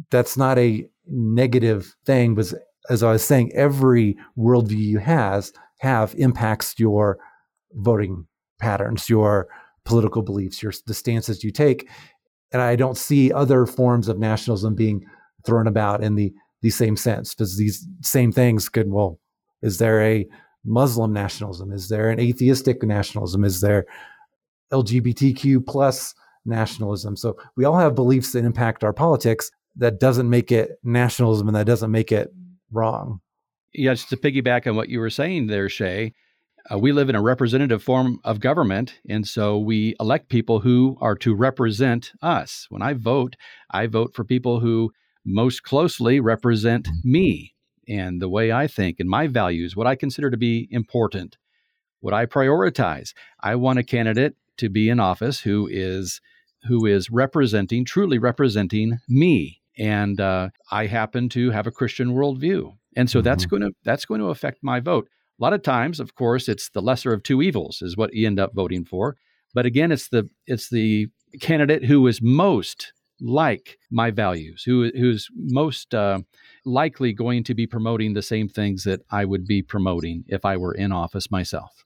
that's 0.10 0.38
not 0.38 0.58
a 0.58 0.88
negative 1.08 1.96
thing. 2.06 2.36
Because 2.36 2.56
as 2.90 3.04
I 3.04 3.12
was 3.12 3.24
saying, 3.24 3.52
every 3.54 4.18
worldview 4.38 4.78
you 4.78 5.00
has 5.00 5.52
have 5.80 6.16
impacts 6.18 6.80
your 6.80 7.20
voting 7.74 8.28
patterns, 8.60 9.10
your 9.10 9.48
political 9.86 10.22
beliefs, 10.22 10.62
your 10.62 10.74
the 10.86 10.94
stances 10.94 11.44
you 11.44 11.52
take. 11.52 11.90
and 12.52 12.62
I 12.62 12.76
don't 12.76 12.98
see 12.98 13.32
other 13.32 13.66
forms 13.66 14.08
of 14.08 14.20
nationalism 14.20 14.76
being 14.76 15.06
thrown 15.46 15.68
about 15.68 16.04
in 16.04 16.16
the 16.16 16.34
the 16.62 16.70
same 16.70 16.98
sense 16.98 17.34
because 17.34 17.58
these 17.58 17.88
same 18.02 18.32
things 18.32 18.68
could 18.68 18.90
well 18.92 19.20
is 19.62 19.78
there 19.78 20.02
a 20.02 20.28
Muslim 20.66 21.14
nationalism? 21.14 21.72
Is 21.72 21.90
there 21.90 22.10
an 22.10 22.20
atheistic 22.20 22.84
nationalism? 22.84 23.44
Is 23.44 23.62
there 23.62 23.86
LGBTQ 24.72 25.66
plus 25.66 26.14
nationalism? 26.46 27.16
So 27.16 27.38
we 27.56 27.66
all 27.66 27.78
have 27.78 27.96
beliefs 27.96 28.34
that 28.34 28.46
impact 28.46 28.84
our 28.84 28.94
politics. 28.94 29.50
That 29.76 30.00
doesn't 30.00 30.30
make 30.30 30.52
it 30.52 30.72
nationalism, 30.84 31.48
and 31.48 31.56
that 31.56 31.68
doesn't 31.68 31.92
make 31.92 32.12
it 32.12 32.34
wrong. 32.72 33.22
Yeah, 33.74 33.94
just 33.94 34.10
to 34.10 34.18
piggyback 34.18 34.66
on 34.68 34.76
what 34.76 34.90
you 34.90 35.00
were 35.00 35.10
saying 35.10 35.48
there, 35.48 35.70
Shea, 35.70 36.14
uh, 36.72 36.78
we 36.78 36.92
live 36.92 37.10
in 37.10 37.16
a 37.16 37.22
representative 37.22 37.82
form 37.82 38.20
of 38.24 38.40
government, 38.40 39.00
and 39.10 39.28
so 39.28 39.58
we 39.58 39.96
elect 40.00 40.30
people 40.30 40.60
who 40.60 40.98
are 41.00 41.16
to 41.16 41.34
represent 41.34 42.12
us. 42.22 42.68
When 42.70 42.82
I 42.82 42.94
vote, 42.94 43.36
I 43.72 43.88
vote 43.88 44.14
for 44.14 44.24
people 44.24 44.60
who 44.60 44.92
most 45.26 45.64
closely 45.64 46.20
represent 46.20 46.88
me 47.04 47.54
and 47.88 48.22
the 48.22 48.30
way 48.30 48.52
I 48.52 48.68
think 48.68 49.00
and 49.00 49.10
my 49.10 49.28
values, 49.28 49.76
what 49.76 49.88
I 49.88 49.96
consider 49.96 50.30
to 50.30 50.38
be 50.38 50.68
important, 50.72 51.38
what 52.02 52.14
I 52.14 52.26
prioritize. 52.26 53.14
I 53.42 53.56
want 53.56 53.80
a 53.80 53.84
candidate 53.84 54.36
to 54.58 54.70
be 54.70 54.90
in 54.90 55.00
office 55.00 55.42
who 55.42 55.68
is 55.72 56.22
who 56.64 56.86
is 56.86 57.10
representing, 57.10 57.86
truly 57.86 58.18
representing 58.18 58.98
me. 59.08 59.62
And 59.78 60.20
uh, 60.20 60.50
I 60.72 60.88
happen 60.88 61.30
to 61.30 61.52
have 61.52 61.68
a 61.68 61.72
Christian 61.72 62.14
worldview, 62.16 62.76
and 62.96 63.10
so 63.10 63.20
mm-hmm. 63.20 63.26
that's 63.26 63.46
going 63.46 63.62
to 63.62 63.72
that's 63.84 64.06
going 64.06 64.22
to 64.22 64.28
affect 64.28 64.64
my 64.64 64.80
vote. 64.80 65.08
A 65.40 65.44
lot 65.44 65.54
of 65.54 65.62
times, 65.62 66.00
of 66.00 66.16
course, 66.16 66.50
it's 66.50 66.70
the 66.70 66.82
lesser 66.82 67.14
of 67.14 67.24
two 67.24 67.42
evils 67.42 67.82
is 67.82 67.96
what 67.96 68.14
you 68.14 68.26
end 68.26 68.40
up 68.40 68.54
voting 68.56 68.86
for. 68.86 69.18
But 69.54 69.66
again, 69.66 69.92
it's 69.92 70.10
the 70.10 70.30
it's 70.46 70.70
the 70.70 71.08
candidate 71.42 71.86
who 71.86 72.06
is 72.08 72.22
most 72.22 72.94
like 73.20 73.78
my 73.92 74.12
values, 74.12 74.64
who 74.64 74.92
who's 74.96 75.30
most 75.36 75.94
uh, 75.94 76.20
likely 76.66 77.14
going 77.14 77.44
to 77.46 77.54
be 77.54 77.68
promoting 77.68 78.14
the 78.14 78.22
same 78.22 78.50
things 78.50 78.84
that 78.84 79.02
I 79.12 79.26
would 79.26 79.48
be 79.48 79.62
promoting 79.62 80.24
if 80.28 80.46
I 80.46 80.58
were 80.58 80.74
in 80.74 80.92
office 80.92 81.32
myself. 81.32 81.84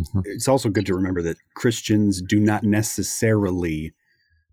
Mm-hmm. 0.00 0.20
It's 0.24 0.48
also 0.48 0.68
good 0.68 0.86
to 0.86 0.94
remember 0.94 1.22
that 1.22 1.38
Christians 1.54 2.22
do 2.22 2.38
not 2.38 2.62
necessarily 2.62 3.92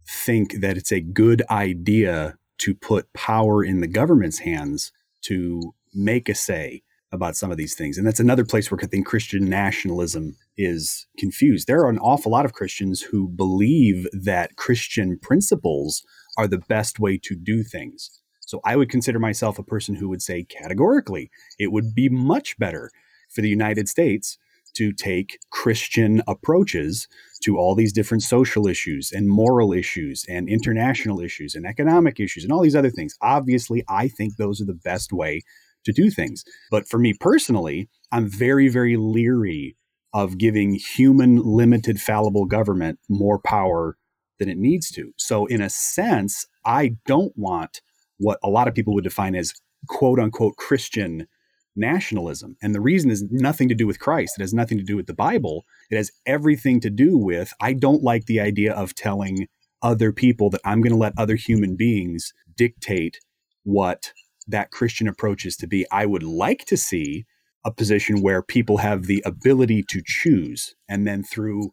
think 0.08 0.62
that 0.62 0.78
it's 0.78 0.92
a 0.92 1.02
good 1.02 1.44
idea 1.50 2.38
to 2.60 2.74
put 2.74 3.12
power 3.14 3.64
in 3.64 3.82
the 3.82 3.88
government's 3.88 4.40
hands 4.40 4.92
to 5.22 5.74
make 5.94 6.30
a 6.30 6.36
say 6.36 6.84
about 7.12 7.36
some 7.36 7.52
of 7.52 7.58
these 7.58 7.76
things. 7.76 7.98
And 7.98 8.06
that's 8.06 8.20
another 8.20 8.46
place 8.46 8.70
where 8.70 8.80
I 8.82 8.88
think 8.88 9.06
Christian 9.06 9.46
nationalism 9.46 10.36
is 10.58 11.08
confused. 11.18 11.68
There 11.68 11.82
are 11.82 11.90
an 11.90 12.00
awful 12.00 12.32
lot 12.32 12.46
of 12.46 12.54
Christians 12.54 13.02
who 13.02 13.28
believe 13.28 14.08
that 14.12 14.56
Christian 14.56 15.18
principles 15.22 16.04
are 16.38 16.48
the 16.48 16.62
best 16.68 17.00
way 17.00 17.18
to 17.24 17.36
do 17.36 17.64
things. 17.64 18.22
So 18.42 18.60
I 18.64 18.76
would 18.76 18.90
consider 18.90 19.20
myself 19.20 19.58
a 19.58 19.64
person 19.64 19.96
who 19.96 20.10
would 20.10 20.22
say 20.22 20.44
categorically 20.44 21.32
it 21.58 21.72
would 21.72 21.96
be 21.96 22.10
much 22.10 22.58
better 22.58 22.92
for 23.30 23.42
the 23.42 23.50
United 23.50 23.90
States 23.90 24.38
to 24.76 24.92
take 24.92 25.40
Christian 25.52 26.22
approaches 26.28 27.08
to 27.44 27.58
all 27.58 27.76
these 27.76 27.94
different 27.94 28.24
social 28.24 28.68
issues 28.68 29.12
and 29.12 29.30
moral 29.30 29.72
issues 29.72 30.26
and 30.28 30.50
international 30.50 31.22
issues 31.22 31.56
and 31.56 31.66
economic 31.66 32.20
issues 32.20 32.44
and 32.44 32.52
all 32.52 32.62
these 32.62 32.76
other 32.76 32.90
things. 32.90 33.16
Obviously, 33.22 33.84
I 33.90 34.10
think 34.10 34.36
those 34.36 34.62
are 34.62 34.66
the 34.66 34.74
best 34.74 35.14
way 35.14 35.44
to 35.86 35.94
do 35.94 36.10
things. 36.10 36.44
But 36.72 36.88
for 36.88 36.98
me 36.98 37.14
personally, 37.14 37.90
I'm 38.12 38.30
very, 38.30 38.68
very 38.68 38.98
leery 38.98 39.76
of 40.14 40.38
giving 40.38 40.76
human 40.76 41.38
limited 41.44 42.00
fallible 42.00 42.46
government 42.46 43.00
more 43.10 43.40
power 43.40 43.98
than 44.40 44.50
it 44.50 44.58
needs 44.58 44.90
to. 44.92 45.14
So, 45.18 45.46
in 45.46 45.62
a 45.62 45.70
sense, 45.70 46.48
I 46.66 46.96
don't 47.06 47.34
want 47.36 47.82
what 48.18 48.40
a 48.44 48.50
lot 48.50 48.68
of 48.68 48.74
people 48.74 48.94
would 48.94 49.04
define 49.04 49.36
as 49.36 49.54
quote 49.88 50.20
unquote 50.20 50.56
Christian 50.58 51.28
nationalism. 51.76 52.56
And 52.62 52.74
the 52.74 52.82
reason 52.82 53.12
is 53.12 53.26
nothing 53.30 53.68
to 53.70 53.76
do 53.76 53.86
with 53.86 54.00
Christ. 54.00 54.36
It 54.38 54.42
has 54.42 54.54
nothing 54.54 54.78
to 54.78 54.84
do 54.84 54.96
with 54.96 55.08
the 55.08 55.14
Bible. 55.14 55.66
It 55.92 55.98
has 55.98 56.12
everything 56.26 56.80
to 56.82 56.90
do 56.90 57.18
with 57.18 57.54
I 57.60 57.74
don't 57.74 58.04
like 58.04 58.26
the 58.26 58.40
idea 58.40 58.74
of 58.74 58.96
telling 58.96 59.48
other 59.82 60.12
people 60.12 60.50
that 60.50 60.62
I'm 60.64 60.82
going 60.82 60.94
to 60.94 60.98
let 60.98 61.14
other 61.18 61.36
human 61.36 61.76
beings 61.76 62.34
dictate 62.56 63.20
what 63.64 64.14
that 64.48 64.72
Christian 64.72 65.08
approach 65.08 65.46
is 65.46 65.58
to 65.58 65.68
be. 65.68 65.86
I 65.92 66.06
would 66.06 66.24
like 66.24 66.66
to 66.66 66.78
see 66.78 67.26
a 67.66 67.72
position 67.72 68.22
where 68.22 68.42
people 68.42 68.78
have 68.78 69.04
the 69.04 69.24
ability 69.26 69.84
to 69.90 70.02
choose 70.06 70.76
and 70.88 71.08
then 71.08 71.24
through 71.24 71.72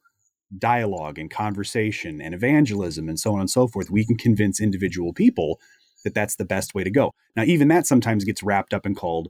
dialogue 0.59 1.19
and 1.19 1.31
conversation 1.31 2.21
and 2.21 2.35
evangelism 2.35 3.09
and 3.09 3.19
so 3.19 3.35
on 3.35 3.41
and 3.41 3.51
so 3.51 3.67
forth, 3.67 3.91
we 3.91 4.05
can 4.05 4.17
convince 4.17 4.61
individual 4.61 5.13
people 5.13 5.61
that 6.05 6.15
that's 6.15 6.37
the 6.37 6.45
best 6.45 6.75
way 6.75 6.85
to 6.85 6.91
go. 6.91 7.13
Now, 7.37 7.45
even 7.45 7.69
that 7.69 7.87
sometimes 7.87 8.25
gets 8.25 8.43
wrapped 8.43 8.75
up 8.75 8.85
and 8.85 8.97
called 8.97 9.29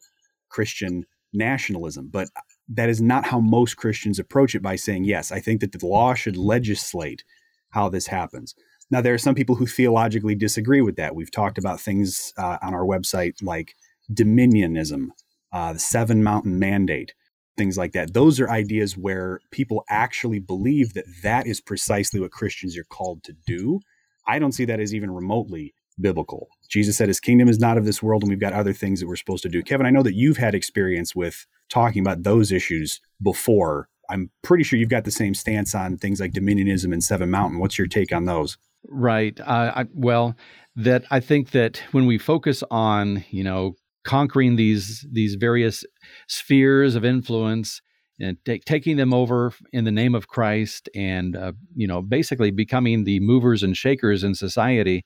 Christian 0.49 1.05
nationalism, 1.33 2.09
but 2.13 2.29
that 2.69 2.89
is 2.89 3.01
not 3.01 3.27
how 3.27 3.41
most 3.41 3.77
Christians 3.77 4.19
approach 4.19 4.55
it 4.55 4.63
by 4.63 4.77
saying, 4.77 5.05
yes, 5.05 5.33
I 5.33 5.41
think 5.41 5.61
that 5.61 5.73
the 5.73 5.87
law 5.87 6.15
should 6.15 6.37
legislate 6.37 7.25
how 7.71 7.89
this 7.89 8.07
happens. 8.07 8.55
Now, 8.93 9.01
there 9.01 9.15
are 9.15 9.19
some 9.19 9.35
people 9.35 9.55
who 9.55 9.65
theologically 9.65 10.35
disagree 10.35 10.83
with 10.83 10.97
that. 10.97 11.15
We've 11.15 11.31
talked 11.31 11.57
about 11.57 11.81
things 11.81 12.35
uh, 12.37 12.59
on 12.61 12.75
our 12.75 12.85
website 12.85 13.43
like 13.43 13.75
dominionism, 14.13 15.09
uh, 15.51 15.73
the 15.73 15.79
seven 15.79 16.23
mountain 16.23 16.59
mandate, 16.59 17.15
things 17.57 17.79
like 17.79 17.93
that. 17.93 18.13
Those 18.13 18.39
are 18.39 18.51
ideas 18.51 18.95
where 18.95 19.41
people 19.51 19.83
actually 19.89 20.41
believe 20.41 20.93
that 20.93 21.07
that 21.23 21.47
is 21.47 21.59
precisely 21.59 22.21
what 22.21 22.33
Christians 22.33 22.77
are 22.77 22.85
called 22.85 23.25
to 23.25 23.33
do. 23.47 23.81
I 24.29 24.39
don't 24.39 24.53
see 24.53 24.67
that 24.67 24.79
as 24.79 24.95
even 24.95 25.11
remotely 25.11 25.73
biblical. 25.99 26.49
Jesus 26.69 26.99
said 26.99 27.09
his 27.09 27.19
kingdom 27.19 27.49
is 27.49 27.59
not 27.59 27.79
of 27.79 27.87
this 27.87 28.03
world, 28.03 28.23
and 28.23 28.29
we've 28.29 28.39
got 28.39 28.53
other 28.53 28.75
things 28.75 29.01
that 29.01 29.07
we're 29.07 29.17
supposed 29.17 29.43
to 29.45 29.49
do. 29.49 29.63
Kevin, 29.63 29.87
I 29.87 29.91
know 29.91 30.03
that 30.03 30.17
you've 30.17 30.37
had 30.37 30.55
experience 30.55 31.17
with 31.17 31.47
talking 31.71 32.03
about 32.03 32.25
those 32.25 32.53
issues 32.53 33.01
before. 33.23 33.89
I'm 34.11 34.31
pretty 34.43 34.65
sure 34.65 34.79
you've 34.79 34.91
got 34.91 35.05
the 35.05 35.11
same 35.11 35.33
stance 35.33 35.75
on 35.75 35.97
things 35.97 36.21
like 36.21 36.33
dominionism 36.33 36.93
and 36.93 37.03
Seven 37.03 37.31
Mountain. 37.31 37.59
What's 37.59 37.79
your 37.79 37.87
take 37.87 38.13
on 38.13 38.27
those? 38.27 38.59
Right. 38.89 39.39
Uh, 39.41 39.73
I, 39.77 39.85
well, 39.95 40.37
that 40.77 41.05
I 41.11 41.21
think 41.21 41.51
that 41.51 41.83
when 41.93 42.07
we 42.07 42.19
focus 42.19 42.63
on, 42.71 43.25
you 43.31 43.45
know, 43.45 43.75
conquering 44.05 44.57
these 44.57 45.07
these 45.13 45.37
various 45.37 45.85
spheres 46.29 46.97
of 46.97 47.05
influence 47.05 47.81
and 48.19 48.37
t- 48.45 48.61
taking 48.67 48.97
them 48.97 49.15
over 49.15 49.53
in 49.73 49.85
the 49.85 49.93
name 49.93 50.15
of 50.15 50.29
Christ, 50.29 50.89
and 50.95 51.37
uh, 51.37 51.53
you 51.77 51.87
know, 51.87 52.03
basically 52.03 52.51
becoming 52.51 53.05
the 53.05 53.21
movers 53.21 53.63
and 53.63 53.77
shakers 53.77 54.25
in 54.25 54.35
society, 54.35 55.05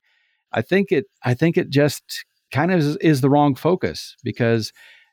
I 0.51 0.61
think 0.61 0.91
it 0.91 1.05
I 1.23 1.33
think 1.33 1.57
it 1.57 1.69
just 1.69 2.03
kind 2.51 2.71
of 2.71 2.79
is, 2.79 2.95
is 2.97 3.21
the 3.21 3.29
wrong 3.29 3.55
focus 3.55 4.15
because 4.23 4.71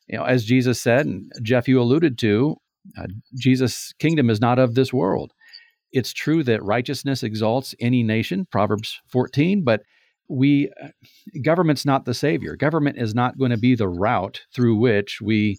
you 0.09 0.17
know 0.17 0.25
as 0.25 0.45
Jesus 0.45 0.81
said 0.81 1.07
and 1.07 1.31
Jeff 1.43 1.69
you 1.69 1.81
alluded 1.81 2.17
to 2.19 2.57
uh, 2.99 3.07
Jesus 3.39 3.93
kingdom 3.99 4.31
is 4.31 4.41
not 4.41 4.59
of 4.59 4.75
this 4.75 4.93
world. 4.93 5.33
It's 5.95 6.13
true 6.13 6.43
that 6.43 6.63
righteousness 6.63 7.23
exalts 7.23 7.75
any 7.81 8.03
nation 8.03 8.47
Proverbs 8.51 9.01
14 9.07 9.63
but 9.65 9.83
we 10.29 10.71
uh, 10.83 10.89
government's 11.43 11.85
not 11.85 12.05
the 12.05 12.15
savior. 12.15 12.57
Government 12.57 12.99
is 12.99 13.15
not 13.15 13.39
going 13.39 13.51
to 13.51 13.59
be 13.59 13.75
the 13.75 13.89
route 13.89 14.43
through 14.55 14.77
which 14.77 15.21
we 15.23 15.59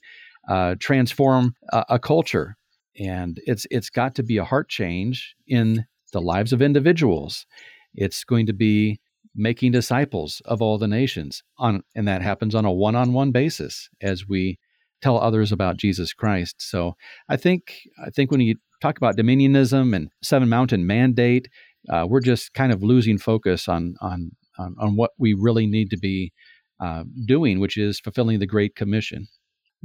uh, 0.50 0.76
transform 0.80 1.56
a, 1.72 1.86
a 1.90 2.00
culture 2.00 2.58
and 3.00 3.40
it's 3.46 3.66
it's 3.72 3.90
got 3.90 4.16
to 4.16 4.24
be 4.24 4.38
a 4.38 4.46
heart 4.46 4.70
change 4.70 5.36
in 5.48 5.86
the 6.14 6.22
lives 6.22 6.54
of 6.54 6.62
individuals. 6.62 7.46
It's 7.94 8.24
going 8.24 8.46
to 8.48 8.54
be 8.54 9.00
making 9.36 9.72
disciples 9.72 10.42
of 10.46 10.62
all 10.62 10.78
the 10.78 10.88
nations 10.88 11.44
on 11.58 11.84
and 11.96 12.08
that 12.08 12.22
happens 12.22 12.56
on 12.56 12.66
a 12.66 12.72
one-on-one 12.72 13.32
basis 13.32 13.90
as 14.02 14.28
we 14.28 14.58
tell 15.02 15.20
others 15.20 15.52
about 15.52 15.78
Jesus 15.78 16.14
Christ. 16.14 16.56
So 16.60 16.96
I 17.30 17.38
think 17.38 17.74
I 18.04 18.10
think 18.10 18.32
when 18.32 18.42
you 18.42 18.56
talk 18.86 18.98
about 18.98 19.18
dominionism 19.18 19.96
and 19.96 20.10
seven 20.22 20.50
mountain 20.50 20.86
mandate, 20.86 21.50
uh, 21.90 22.06
we're 22.08 22.22
just 22.22 22.54
kind 22.54 22.72
of 22.72 22.84
losing 22.84 23.18
focus 23.18 23.68
on 23.68 23.96
on 24.02 24.32
on, 24.58 24.76
on 24.80 24.96
what 24.96 25.12
we 25.18 25.34
really 25.34 25.68
need 25.68 25.90
to 25.90 25.98
be 25.98 26.32
uh, 26.80 27.04
doing, 27.26 27.60
which 27.60 27.78
is 27.78 28.00
fulfilling 28.00 28.40
the 28.40 28.46
Great 28.46 28.76
Commission. 28.76 29.28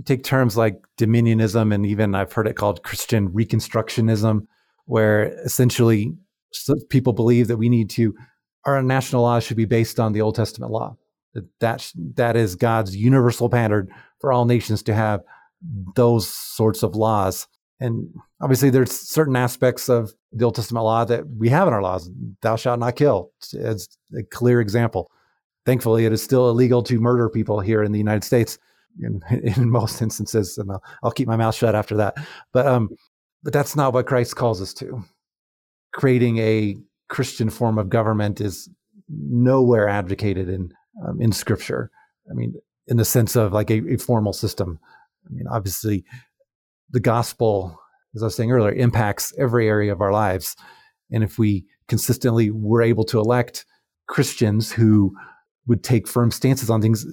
Take 0.04 0.22
terms 0.22 0.56
like 0.56 0.76
dominionism, 0.98 1.74
and 1.74 1.84
even 1.84 2.14
I've 2.14 2.32
heard 2.32 2.46
it 2.46 2.56
called 2.56 2.82
Christian 2.82 3.30
Reconstructionism, 3.30 4.46
where 4.86 5.24
essentially 5.44 6.12
people 6.88 7.12
believe 7.12 7.48
that 7.48 7.56
we 7.56 7.68
need 7.68 7.90
to 7.90 8.14
our 8.64 8.82
national 8.82 9.22
law 9.22 9.40
should 9.40 9.56
be 9.56 9.64
based 9.64 9.98
on 9.98 10.12
the 10.12 10.20
Old 10.20 10.34
Testament 10.34 10.70
law. 10.70 10.96
That 11.34 11.46
that, 11.60 11.92
that 12.16 12.36
is 12.36 12.56
God's 12.56 12.94
universal 12.94 13.48
pattern 13.48 13.88
for 14.20 14.32
all 14.32 14.44
nations 14.44 14.82
to 14.84 14.94
have 14.94 15.20
those 15.94 16.28
sorts 16.28 16.82
of 16.82 16.94
laws. 16.94 17.46
And 17.80 18.14
obviously, 18.40 18.70
there's 18.70 18.92
certain 18.92 19.36
aspects 19.36 19.88
of 19.88 20.12
the 20.32 20.44
Old 20.44 20.54
Testament 20.54 20.84
law 20.84 21.04
that 21.06 21.24
we 21.38 21.48
have 21.48 21.66
in 21.66 21.74
our 21.74 21.82
laws. 21.82 22.10
Thou 22.42 22.56
shalt 22.56 22.78
not 22.78 22.96
kill. 22.96 23.30
It's 23.52 23.88
a 24.16 24.22
clear 24.22 24.60
example. 24.60 25.10
Thankfully, 25.64 26.04
it 26.04 26.12
is 26.12 26.22
still 26.22 26.50
illegal 26.50 26.82
to 26.84 27.00
murder 27.00 27.28
people 27.28 27.60
here 27.60 27.82
in 27.82 27.92
the 27.92 27.98
United 27.98 28.24
States 28.24 28.58
in, 29.00 29.20
in 29.30 29.70
most 29.70 30.02
instances. 30.02 30.58
And 30.58 30.70
I'll, 30.70 30.82
I'll, 31.02 31.10
keep 31.10 31.28
my 31.28 31.36
mouth 31.36 31.54
shut 31.54 31.74
after 31.74 31.96
that. 31.96 32.16
But 32.52 32.66
um, 32.66 32.90
but 33.42 33.52
that's 33.52 33.76
not 33.76 33.94
what 33.94 34.06
Christ 34.06 34.36
calls 34.36 34.60
us 34.60 34.74
to. 34.74 35.02
Creating 35.92 36.38
a 36.38 36.76
Christian 37.08 37.50
form 37.50 37.78
of 37.78 37.88
government 37.88 38.40
is 38.40 38.68
nowhere 39.08 39.88
advocated 39.88 40.48
in 40.48 40.72
um, 41.06 41.20
in 41.20 41.32
Scripture. 41.32 41.90
I 42.30 42.34
mean, 42.34 42.54
in 42.86 42.96
the 42.96 43.04
sense 43.04 43.36
of 43.36 43.52
like 43.52 43.70
a, 43.70 43.94
a 43.94 43.96
formal 43.96 44.32
system. 44.32 44.78
I 45.26 45.32
mean, 45.32 45.46
obviously, 45.50 46.04
the 46.90 47.00
gospel, 47.00 47.78
as 48.14 48.22
I 48.22 48.26
was 48.26 48.34
saying 48.34 48.50
earlier, 48.50 48.72
impacts 48.72 49.32
every 49.38 49.68
area 49.68 49.92
of 49.92 50.00
our 50.00 50.12
lives, 50.12 50.56
and 51.10 51.24
if 51.24 51.38
we 51.38 51.64
consistently 51.88 52.50
were 52.50 52.82
able 52.82 53.04
to 53.04 53.18
elect 53.18 53.64
Christians 54.06 54.72
who 54.72 55.12
would 55.66 55.82
take 55.82 56.08
firm 56.08 56.30
stances 56.30 56.70
on 56.70 56.80
things 56.80 57.06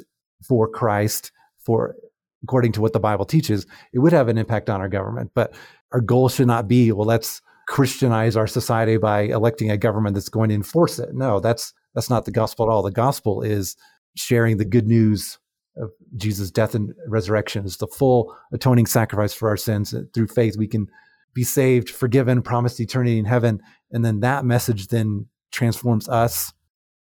for 0.48 0.70
Christ, 0.70 1.32
for 1.60 1.96
according 2.44 2.72
to 2.74 2.82
what 2.82 2.94
the 2.94 3.00
Bible 3.00 3.26
teaches, 3.26 3.66
it 3.94 4.00
would 4.00 4.14
have 4.14 4.28
an 4.28 4.38
impact 4.38 4.70
on 4.70 4.82
our 4.82 4.90
government. 4.90 5.32
But 5.34 5.54
our 5.92 6.02
goal 6.02 6.30
should 6.30 6.48
not 6.48 6.68
be, 6.68 6.92
well, 6.92 7.08
let's 7.08 7.42
Christianize 7.68 8.38
our 8.38 8.48
society 8.48 8.98
by 8.98 9.22
electing 9.24 9.70
a 9.70 9.78
government 9.78 10.16
that's 10.16 10.30
going 10.30 10.50
to 10.50 10.56
enforce 10.56 11.00
it. 11.00 11.10
No, 11.14 11.40
that's 11.40 11.74
that's 11.94 12.10
not 12.10 12.26
the 12.26 12.32
gospel 12.32 12.66
at 12.66 12.72
all. 12.72 12.84
The 12.84 12.92
gospel 12.92 13.42
is 13.42 13.76
sharing 14.16 14.58
the 14.58 14.66
good 14.66 14.88
news 14.88 15.38
of 15.80 15.92
Jesus' 16.16 16.52
death 16.52 16.76
and 16.76 16.94
resurrection. 17.08 17.66
is 17.66 17.78
the 17.78 17.88
full 17.88 18.36
atoning 18.52 18.86
sacrifice 18.86 19.34
for 19.34 19.50
our 19.50 19.58
sins. 19.58 19.94
Through 20.14 20.28
faith, 20.28 20.58
we 20.58 20.68
can 20.68 20.88
be 21.34 21.44
saved, 21.44 21.90
forgiven, 21.90 22.42
promised 22.42 22.80
eternity 22.80 23.20
in 23.20 23.26
heaven. 23.26 23.62
And 23.92 24.04
then 24.04 24.22
that 24.22 24.46
message 24.46 24.88
then 24.88 25.28
transforms 25.52 26.10
us. 26.10 26.52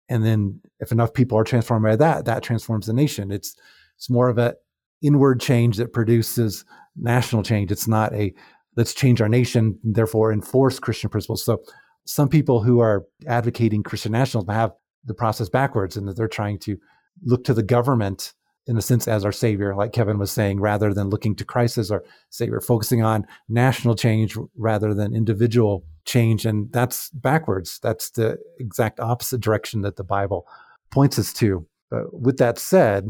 And 0.09 0.25
then 0.25 0.61
if 0.79 0.91
enough 0.91 1.13
people 1.13 1.37
are 1.37 1.43
transformed 1.43 1.83
by 1.83 1.95
that, 1.95 2.25
that 2.25 2.43
transforms 2.43 2.87
the 2.87 2.93
nation. 2.93 3.31
It's 3.31 3.55
it's 3.97 4.09
more 4.09 4.27
of 4.29 4.37
a 4.37 4.55
inward 5.01 5.39
change 5.39 5.77
that 5.77 5.93
produces 5.93 6.65
national 6.95 7.43
change. 7.43 7.71
It's 7.71 7.87
not 7.87 8.13
a 8.13 8.33
let's 8.75 8.93
change 8.93 9.21
our 9.21 9.29
nation, 9.29 9.79
therefore 9.83 10.33
enforce 10.33 10.79
Christian 10.79 11.09
principles. 11.09 11.45
So 11.45 11.63
some 12.05 12.29
people 12.29 12.61
who 12.61 12.79
are 12.79 13.05
advocating 13.27 13.83
Christian 13.83 14.11
nationalism 14.11 14.53
have 14.53 14.73
the 15.05 15.13
process 15.13 15.49
backwards 15.49 15.95
and 15.95 16.07
that 16.07 16.17
they're 16.17 16.27
trying 16.27 16.59
to 16.59 16.77
look 17.23 17.43
to 17.45 17.53
the 17.53 17.63
government 17.63 18.33
in 18.67 18.77
a 18.77 18.81
sense 18.81 19.07
as 19.07 19.23
our 19.23 19.31
savior, 19.31 19.75
like 19.75 19.93
Kevin 19.93 20.17
was 20.17 20.31
saying, 20.31 20.59
rather 20.59 20.93
than 20.93 21.09
looking 21.09 21.35
to 21.35 21.45
Christ 21.45 21.77
as 21.77 21.91
our 21.91 22.03
savior, 22.29 22.59
focusing 22.59 23.03
on 23.03 23.27
national 23.47 23.95
change 23.95 24.37
rather 24.55 24.93
than 24.93 25.15
individual 25.15 25.85
change. 26.05 26.45
And 26.45 26.71
that's 26.71 27.09
backwards. 27.11 27.79
That's 27.83 28.09
the 28.11 28.37
exact 28.59 28.99
opposite 28.99 29.41
direction 29.41 29.81
that 29.81 29.97
the 29.97 30.03
Bible 30.03 30.47
points 30.89 31.19
us 31.19 31.31
to. 31.33 31.65
But 31.91 32.19
with 32.19 32.37
that 32.37 32.57
said, 32.57 33.07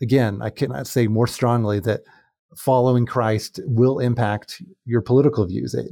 again, 0.00 0.40
I 0.40 0.50
cannot 0.50 0.86
say 0.86 1.08
more 1.08 1.26
strongly 1.26 1.80
that 1.80 2.02
following 2.56 3.06
Christ 3.06 3.60
will 3.64 3.98
impact 3.98 4.62
your 4.84 5.02
political 5.02 5.46
views. 5.46 5.74
It, 5.74 5.86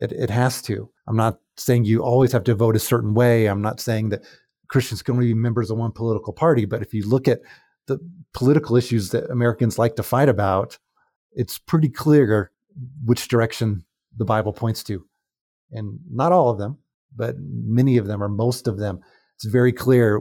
it, 0.00 0.12
it 0.12 0.30
has 0.30 0.62
to. 0.62 0.88
I'm 1.06 1.16
not 1.16 1.38
saying 1.56 1.84
you 1.84 2.02
always 2.02 2.32
have 2.32 2.44
to 2.44 2.54
vote 2.54 2.76
a 2.76 2.80
certain 2.80 3.14
way. 3.14 3.46
I'm 3.46 3.62
not 3.62 3.80
saying 3.80 4.08
that 4.10 4.24
Christians 4.68 5.02
can 5.02 5.14
only 5.14 5.28
be 5.28 5.34
members 5.34 5.70
of 5.70 5.78
one 5.78 5.92
political 5.92 6.32
party. 6.32 6.64
But 6.64 6.82
if 6.82 6.94
you 6.94 7.06
look 7.06 7.28
at 7.28 7.40
the 7.88 7.98
political 8.32 8.76
issues 8.76 9.10
that 9.10 9.30
Americans 9.30 9.78
like 9.78 9.96
to 9.96 10.02
fight 10.02 10.28
about, 10.28 10.78
it's 11.32 11.58
pretty 11.58 11.88
clear 11.88 12.52
which 13.04 13.26
direction 13.28 13.84
the 14.16 14.24
Bible 14.24 14.52
points 14.52 14.84
to. 14.84 15.04
And 15.72 15.98
not 16.10 16.32
all 16.32 16.50
of 16.50 16.58
them, 16.58 16.78
but 17.14 17.36
many 17.38 17.96
of 17.96 18.06
them 18.06 18.22
or 18.22 18.28
most 18.28 18.68
of 18.68 18.78
them. 18.78 19.00
It's 19.36 19.44
very 19.44 19.72
clear 19.72 20.20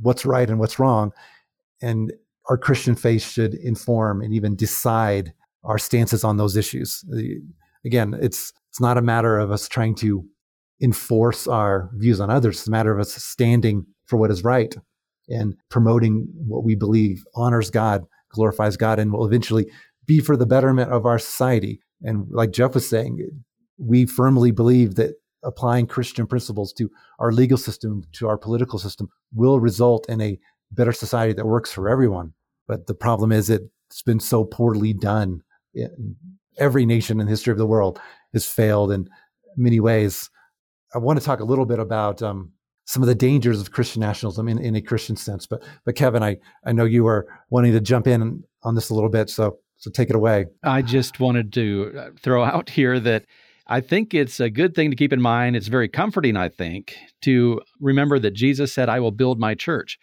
what's 0.00 0.24
right 0.24 0.48
and 0.48 0.58
what's 0.58 0.78
wrong. 0.78 1.12
And 1.82 2.12
our 2.48 2.58
Christian 2.58 2.94
faith 2.94 3.22
should 3.22 3.54
inform 3.54 4.20
and 4.20 4.32
even 4.32 4.56
decide 4.56 5.32
our 5.64 5.78
stances 5.78 6.24
on 6.24 6.36
those 6.36 6.56
issues. 6.56 7.04
Again, 7.84 8.14
it's 8.20 8.52
it's 8.70 8.80
not 8.80 8.98
a 8.98 9.02
matter 9.02 9.38
of 9.38 9.50
us 9.50 9.68
trying 9.68 9.94
to 9.96 10.24
enforce 10.82 11.46
our 11.46 11.90
views 11.94 12.20
on 12.20 12.28
others. 12.28 12.58
It's 12.58 12.66
a 12.66 12.72
matter 12.72 12.92
of 12.92 13.00
us 13.00 13.14
standing 13.14 13.86
for 14.06 14.16
what 14.16 14.30
is 14.30 14.44
right 14.44 14.74
and 15.28 15.54
promoting 15.70 16.28
what 16.46 16.64
we 16.64 16.74
believe 16.74 17.24
honors 17.34 17.70
God, 17.70 18.04
glorifies 18.30 18.76
God, 18.76 18.98
and 18.98 19.12
will 19.12 19.26
eventually 19.26 19.66
be 20.06 20.20
for 20.20 20.36
the 20.36 20.46
betterment 20.46 20.92
of 20.92 21.06
our 21.06 21.18
society. 21.18 21.80
And 22.02 22.26
like 22.30 22.52
Jeff 22.52 22.74
was 22.74 22.88
saying, 22.88 23.26
we 23.78 24.06
firmly 24.06 24.50
believe 24.50 24.96
that 24.96 25.14
applying 25.42 25.86
Christian 25.86 26.26
principles 26.26 26.72
to 26.74 26.90
our 27.18 27.32
legal 27.32 27.58
system, 27.58 28.04
to 28.12 28.28
our 28.28 28.38
political 28.38 28.78
system, 28.78 29.08
will 29.34 29.60
result 29.60 30.08
in 30.08 30.20
a 30.20 30.38
better 30.72 30.92
society 30.92 31.32
that 31.34 31.46
works 31.46 31.72
for 31.72 31.88
everyone. 31.88 32.32
But 32.66 32.86
the 32.86 32.94
problem 32.94 33.32
is 33.32 33.50
it's 33.50 34.02
been 34.02 34.20
so 34.20 34.44
poorly 34.44 34.92
done. 34.92 35.42
Every 36.58 36.86
nation 36.86 37.20
in 37.20 37.26
the 37.26 37.30
history 37.30 37.52
of 37.52 37.58
the 37.58 37.66
world 37.66 38.00
has 38.32 38.46
failed 38.46 38.90
in 38.90 39.08
many 39.56 39.80
ways. 39.80 40.30
I 40.94 40.98
want 40.98 41.18
to 41.18 41.24
talk 41.24 41.40
a 41.40 41.44
little 41.44 41.66
bit 41.66 41.78
about 41.78 42.22
um, 42.22 42.52
some 42.84 43.02
of 43.02 43.06
the 43.06 43.14
dangers 43.14 43.60
of 43.60 43.70
Christian 43.70 44.00
nationalism 44.00 44.48
in, 44.48 44.58
in 44.58 44.76
a 44.76 44.80
Christian 44.80 45.16
sense. 45.16 45.46
But 45.46 45.62
but 45.84 45.94
Kevin, 45.94 46.22
I, 46.22 46.38
I 46.64 46.72
know 46.72 46.84
you 46.84 47.04
were 47.04 47.26
wanting 47.50 47.72
to 47.72 47.80
jump 47.80 48.06
in 48.06 48.44
on 48.62 48.74
this 48.74 48.90
a 48.90 48.94
little 48.94 49.10
bit, 49.10 49.30
so 49.30 49.58
so 49.76 49.90
take 49.90 50.10
it 50.10 50.16
away. 50.16 50.46
I 50.62 50.82
just 50.82 51.20
wanted 51.20 51.52
to 51.54 51.92
uh, 51.96 52.10
throw 52.20 52.44
out 52.44 52.70
here 52.70 53.00
that 53.00 53.24
I 53.66 53.80
think 53.80 54.14
it's 54.14 54.40
a 54.40 54.50
good 54.50 54.74
thing 54.74 54.90
to 54.90 54.96
keep 54.96 55.12
in 55.12 55.20
mind. 55.20 55.56
It's 55.56 55.68
very 55.68 55.88
comforting, 55.88 56.36
I 56.36 56.48
think, 56.48 56.96
to 57.22 57.60
remember 57.80 58.18
that 58.18 58.32
Jesus 58.32 58.72
said, 58.72 58.88
"I 58.88 59.00
will 59.00 59.12
build 59.12 59.38
my 59.38 59.54
church." 59.54 59.98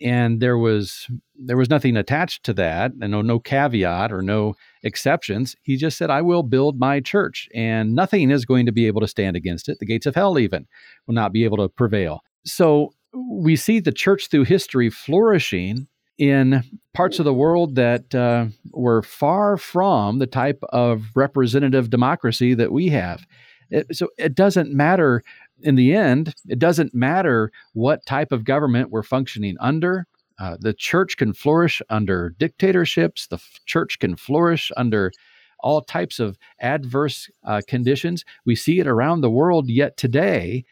And 0.00 0.40
there 0.40 0.58
was 0.58 1.06
there 1.36 1.56
was 1.56 1.70
nothing 1.70 1.96
attached 1.96 2.44
to 2.44 2.52
that 2.54 2.92
and 3.00 3.10
no, 3.10 3.22
no 3.22 3.38
caveat 3.38 4.12
or 4.12 4.22
no 4.22 4.54
exceptions. 4.82 5.56
He 5.62 5.76
just 5.76 5.96
said 5.96 6.10
i 6.10 6.22
will 6.22 6.42
build 6.42 6.78
my 6.78 7.00
church 7.00 7.48
and 7.54 7.94
nothing 7.94 8.30
is 8.30 8.44
going 8.44 8.66
to 8.66 8.72
be 8.72 8.86
able 8.86 9.00
to 9.00 9.08
stand 9.08 9.36
against 9.36 9.68
it. 9.68 9.78
The 9.78 9.86
gates 9.86 10.06
of 10.06 10.14
hell 10.14 10.38
even 10.38 10.66
will 11.06 11.14
not 11.14 11.32
be 11.32 11.44
able 11.44 11.56
to 11.58 11.68
prevail. 11.68 12.20
So 12.44 12.92
we 13.14 13.56
see 13.56 13.80
the 13.80 13.92
church 13.92 14.28
through 14.28 14.44
history 14.44 14.90
flourishing 14.90 15.86
in 16.18 16.62
parts 16.92 17.18
of 17.18 17.24
the 17.24 17.34
world 17.34 17.76
that 17.76 18.14
uh, 18.14 18.46
were 18.72 19.02
far 19.02 19.56
from 19.56 20.18
the 20.18 20.26
type 20.26 20.62
of 20.68 21.06
representative 21.14 21.88
democracy 21.88 22.52
that 22.54 22.72
we 22.72 22.88
have. 22.88 23.26
It, 23.70 23.86
so 23.96 24.08
it 24.18 24.34
doesn't 24.34 24.72
matter 24.72 25.22
in 25.62 25.74
the 25.74 25.94
end, 25.94 26.34
it 26.48 26.58
doesn't 26.58 26.94
matter 26.94 27.50
what 27.72 28.06
type 28.06 28.32
of 28.32 28.44
government 28.44 28.90
we're 28.90 29.02
functioning 29.02 29.56
under. 29.60 30.06
Uh, 30.38 30.56
the 30.58 30.72
church 30.72 31.16
can 31.16 31.32
flourish 31.32 31.82
under 31.90 32.34
dictatorships. 32.38 33.26
The 33.26 33.36
f- 33.36 33.60
church 33.66 33.98
can 33.98 34.16
flourish 34.16 34.72
under 34.76 35.12
all 35.62 35.82
types 35.82 36.18
of 36.18 36.38
adverse 36.60 37.28
uh, 37.44 37.60
conditions. 37.68 38.24
We 38.46 38.56
see 38.56 38.80
it 38.80 38.86
around 38.86 39.20
the 39.20 39.30
world 39.30 39.68
yet 39.68 39.96
today. 39.98 40.64